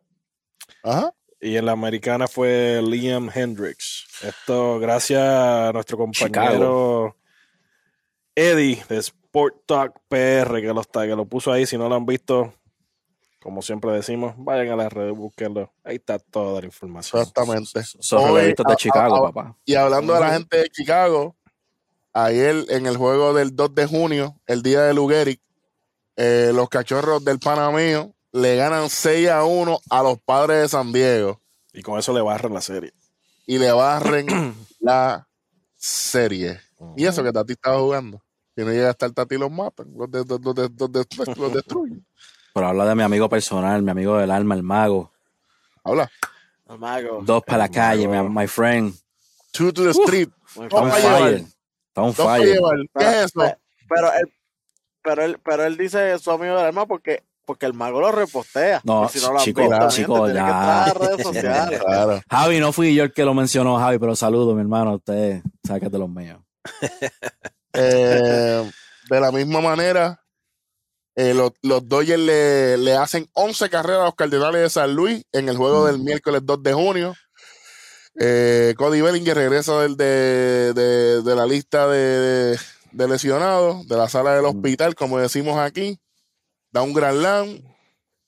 [0.83, 1.13] Ajá.
[1.39, 4.05] y en la americana fue Liam Hendricks.
[4.23, 7.15] Esto gracias a nuestro compañero
[8.35, 11.65] Eddie de Sport Talk PR que lo, está, que lo puso ahí.
[11.65, 12.53] Si no lo han visto,
[13.41, 15.73] como siempre decimos, vayan a las redes, búsquenlo.
[15.83, 17.21] Ahí está toda la información.
[17.21, 17.81] Exactamente.
[17.99, 19.57] Son revistas de a- Chicago, a- papá.
[19.65, 21.35] Y hablando de la gente de Chicago,
[22.13, 25.41] ayer en el juego del 2 de junio, el día de Lugeric,
[26.17, 30.91] eh, los cachorros del Panamío le ganan 6 a 1 a los padres de San
[30.93, 31.41] Diego
[31.73, 32.93] Y con eso le barran la serie.
[33.45, 35.27] y le barren la
[35.75, 36.59] serie.
[36.95, 38.21] Y eso que Tati estaba jugando.
[38.55, 42.05] Si no llega hasta el Tati los matan, los, de- los, los, los, destruyen.
[42.53, 45.11] Pero habla de mi amigo personal, mi amigo del alma, el mago.
[45.83, 46.11] Habla.
[46.69, 47.21] El mago.
[47.23, 48.93] Dos para la El calle, my friend.
[49.51, 50.29] Two to the street.
[50.61, 51.01] Está llevar.
[51.01, 51.35] fire.
[51.87, 52.59] Está para fire.
[52.97, 53.39] ¿Qué es eso?
[53.39, 53.57] Pe-
[53.89, 54.33] Pero él,
[55.03, 58.79] pero él, pero él dice su amigo del alma porque, porque el mago lo repostea.
[58.85, 60.31] No, si no lo chico, visto, chico, ya.
[60.31, 61.79] entrar a las redes sociales.
[61.83, 62.21] Claro.
[62.29, 64.95] Javi, no fui yo el que lo mencionó, Javi, pero saludo, mi hermano.
[64.95, 65.41] Usted
[65.79, 66.39] que es de los míos.
[67.73, 68.69] Eh,
[69.09, 70.21] de la misma manera,
[71.15, 75.23] eh, los, los Dodgers le, le hacen 11 carreras a los Cardenales de San Luis
[75.31, 77.13] en el juego del miércoles 2 de junio.
[78.19, 82.57] Eh, Cody Bellinger regresa del, de, de- de la lista de,
[82.91, 85.97] de lesionados, de la sala del hospital, como decimos aquí.
[86.71, 87.63] Da un gran land.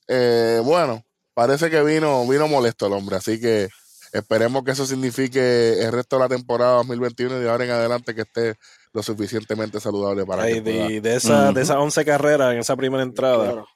[0.07, 3.69] Eh, bueno, parece que vino, vino molesto el hombre, así que
[4.11, 8.13] esperemos que eso signifique el resto de la temporada 2021 y de ahora en adelante
[8.13, 8.55] que esté
[8.91, 10.87] lo suficientemente saludable para Ay, que pueda.
[10.87, 13.67] de, de, esa, de esas 11 carreras en esa primera entrada, Claro.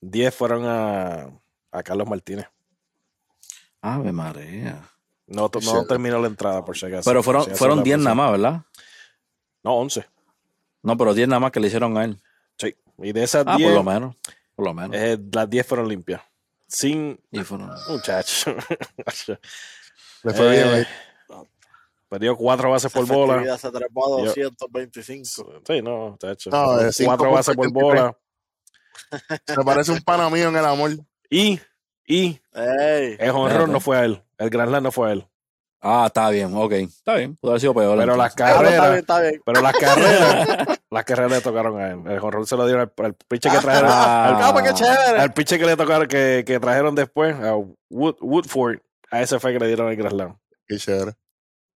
[0.00, 1.28] 10 fueron a,
[1.70, 2.46] a Carlos Martínez.
[3.80, 4.82] Ave María.
[5.26, 5.70] No, no Sí.
[5.88, 7.08] terminó la entrada, por si acaso.
[7.08, 8.62] Pero fueron, fueron la 10 nada más, ¿verdad?
[9.62, 10.06] No, 11.
[10.82, 12.20] No, pero 10 nada más que le hicieron a él.
[12.98, 14.16] Y de esas Ah, 10, por lo menos.
[14.54, 14.96] Por lo menos.
[14.96, 16.22] eh, las 10 fueron limpias.
[16.68, 17.70] Sin Y fueron.
[17.88, 18.56] muchacho.
[20.22, 20.80] Le fue bien ahí.
[20.82, 20.86] Eh,
[22.08, 23.58] Perdió 4 bases Esa por bola.
[23.58, 25.62] Se trepó a Yo- 225.
[25.66, 26.50] Sí, no, muchacho.
[26.50, 28.16] No, de 4 bases por bola.
[29.46, 30.90] Se parece un pana mío en el amor.
[31.28, 31.60] Y,
[32.06, 34.22] y Ey, el honrón no fue a él.
[34.38, 35.26] El Grand Slam no fue a él.
[35.80, 36.72] Ah, está bien, ok.
[36.72, 37.36] Está bien.
[37.36, 37.98] Pudo haber sido peor.
[37.98, 38.56] Pero las entonces.
[38.56, 39.42] pero está bien, carreras, está bien.
[39.44, 42.00] pero las carreras, las carreras le tocaron a él.
[42.06, 43.90] El honrón se lo dieron al, al pitcher que trajeron.
[43.92, 44.62] Ah.
[44.64, 45.20] Qué chévere.
[45.20, 47.54] Al pitcher que le tocaron, que, que trajeron después, a
[47.90, 48.78] Wood- Woodford,
[49.10, 50.38] a ese fue que le dieron el Grand Slam.
[50.66, 51.12] Qué chévere.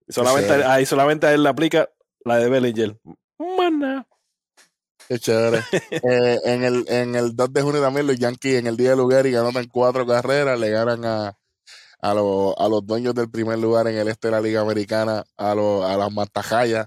[0.07, 0.65] Y solamente, chévere.
[0.69, 1.89] ahí solamente a él le aplica
[2.25, 2.97] la de Bellinger.
[3.39, 4.07] Mana.
[5.09, 5.63] Qué chévere.
[5.91, 8.97] Eh, en, el, en el 2 de junio también los Yankees en el día de
[8.97, 11.37] lugar y anotan cuatro carreras, le ganan a,
[12.01, 15.25] a, los- a los dueños del primer lugar en el este de la Liga Americana,
[15.37, 16.87] a, los a las Mantajayas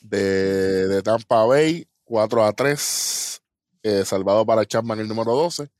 [0.00, 3.42] de, de Tampa Bay, 4 a 3,
[3.82, 5.70] eh, salvado para Chapman el número 12.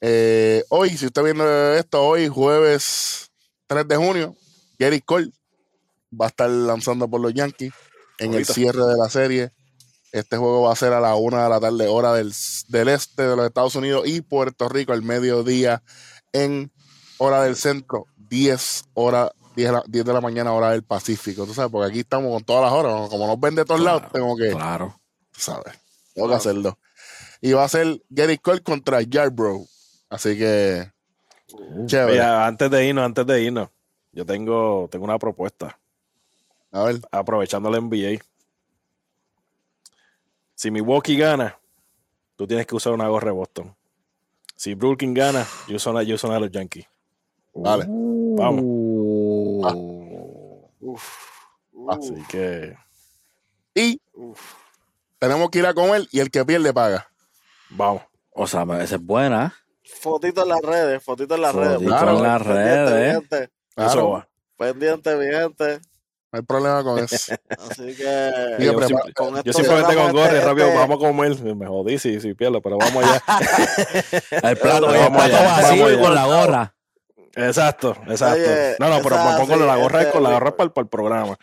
[0.00, 3.30] Eh, hoy, si usted viendo esto, hoy jueves
[3.66, 4.36] 3 de junio,
[4.78, 5.30] Gary Cole
[6.18, 7.72] va a estar lanzando por los Yankees
[8.18, 8.38] en Ahorita.
[8.38, 9.52] el cierre de la serie.
[10.12, 12.32] Este juego va a ser a la una de la tarde, hora del,
[12.68, 15.82] del este de los Estados Unidos y Puerto Rico, al mediodía
[16.32, 16.72] en
[17.18, 19.30] hora del centro, 10 horas,
[19.60, 21.44] 10 de la, 10 de la mañana, hora del Pacífico.
[21.46, 23.08] Tú sabes, porque aquí estamos con todas las horas.
[23.10, 25.00] Como nos ven de todos Claro, lados, tengo que, Claro.
[25.30, 25.74] tú sabes,
[26.14, 26.78] tengo que hacerlo.
[27.40, 29.66] Y va a ser Gary Cole contra Yarbrough.
[30.08, 30.90] Así que,
[31.86, 32.12] chévere.
[32.12, 33.68] Oye, antes de irnos, antes de irnos,
[34.12, 35.78] yo tengo, tengo una propuesta.
[36.72, 38.22] A ver, Aprovechando el NBA.
[40.54, 41.58] Si Milwaukee gana,
[42.36, 43.74] tú tienes que usar una gorra de Boston.
[44.56, 46.86] Si Brooklyn gana, yo uso una, yo uso una de los Yankees.
[47.54, 47.86] vale.
[47.88, 48.62] Vamos.
[49.68, 50.96] Uh.
[51.90, 52.76] Así que
[53.74, 54.00] Y
[55.18, 57.08] tenemos que ir a comer y el que pierde paga.
[57.70, 58.02] vamos.
[58.32, 59.54] O sea, esa es buena.
[60.00, 61.82] Fotito en las redes, fotito en las Fotito redes.
[61.82, 62.22] en por favor.
[62.22, 63.14] las Pendiente, redes.
[63.14, 63.50] mi gente.
[63.74, 64.28] Claro, Eso va.
[64.56, 65.80] Pendiente, mi gente.
[66.32, 67.34] no hay problema con eso.
[67.70, 68.56] Así que.
[68.60, 71.00] Yo Yo, preparo- simple- con yo simplemente con gorra y este- rápido este- vamos a
[71.06, 71.54] comer.
[71.56, 73.22] Me jodí si, si pierdo, pero vamos allá.
[74.42, 76.74] El plato, el plato allá, vacío vamos y con la gorra.
[77.34, 78.40] Exacto, exacto.
[78.50, 80.72] Oye, no, no, pero pongo sí, la gorra ese con la es gorra para, el-
[80.72, 81.38] para el programa.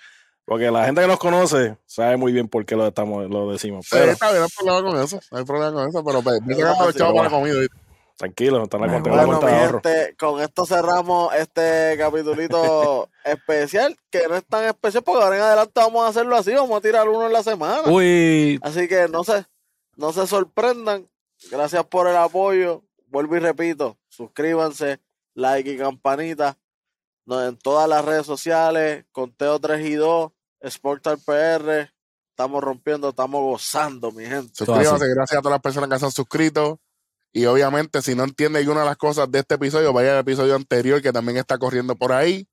[0.46, 3.86] Porque la gente que nos conoce sabe muy bien por qué lo, estamos, lo decimos.
[3.86, 5.20] Sí, Pero está bien, no hay problema con eso.
[5.30, 7.68] No hay problema con eso, pero me los sí, chavos pero para la comida.
[8.16, 14.46] tranquilo, está en la Bueno, gente, con esto cerramos este capitulito especial, que no es
[14.46, 17.34] tan especial porque ahora en adelante vamos a hacerlo así, vamos a tirar uno en
[17.34, 17.82] la semana.
[17.90, 19.46] Uy, Así que no se,
[19.98, 21.10] no se sorprendan.
[21.52, 22.84] Gracias por el apoyo.
[23.08, 25.00] Vuelvo y repito, suscríbanse,
[25.38, 26.58] like y campanita.
[27.26, 30.32] No, en todas las redes sociales, Conteo 3 y 2,
[30.68, 31.92] Sportal PR.
[32.30, 34.54] Estamos rompiendo, estamos gozando, mi gente.
[34.54, 36.80] Suscríbanse, gracias a todas las personas que se han suscrito.
[37.34, 40.56] Y obviamente, si no entiende alguna de las cosas de este episodio, vaya al episodio
[40.56, 42.48] anterior que también está corriendo por ahí.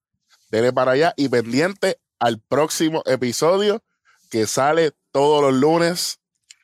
[0.51, 3.83] Dele para allá y pendiente al próximo episodio
[4.31, 6.19] que sale todos los lunes,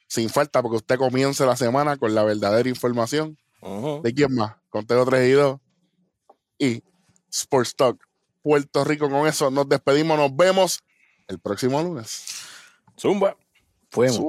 [0.09, 3.39] sin falta, porque usted comience la semana con la verdadera información.
[4.03, 4.57] ¿De quién más?
[4.71, 5.61] Conteo 3 y 2.
[6.61, 6.85] Y
[7.31, 8.07] Sports Talk
[8.43, 9.11] Puerto Rico.
[9.11, 10.17] Con eso nos despedimos.
[10.17, 10.81] Nos vemos
[11.27, 12.25] el próximo lunes.
[12.97, 13.37] Zumba.
[13.91, 14.21] Fuimos.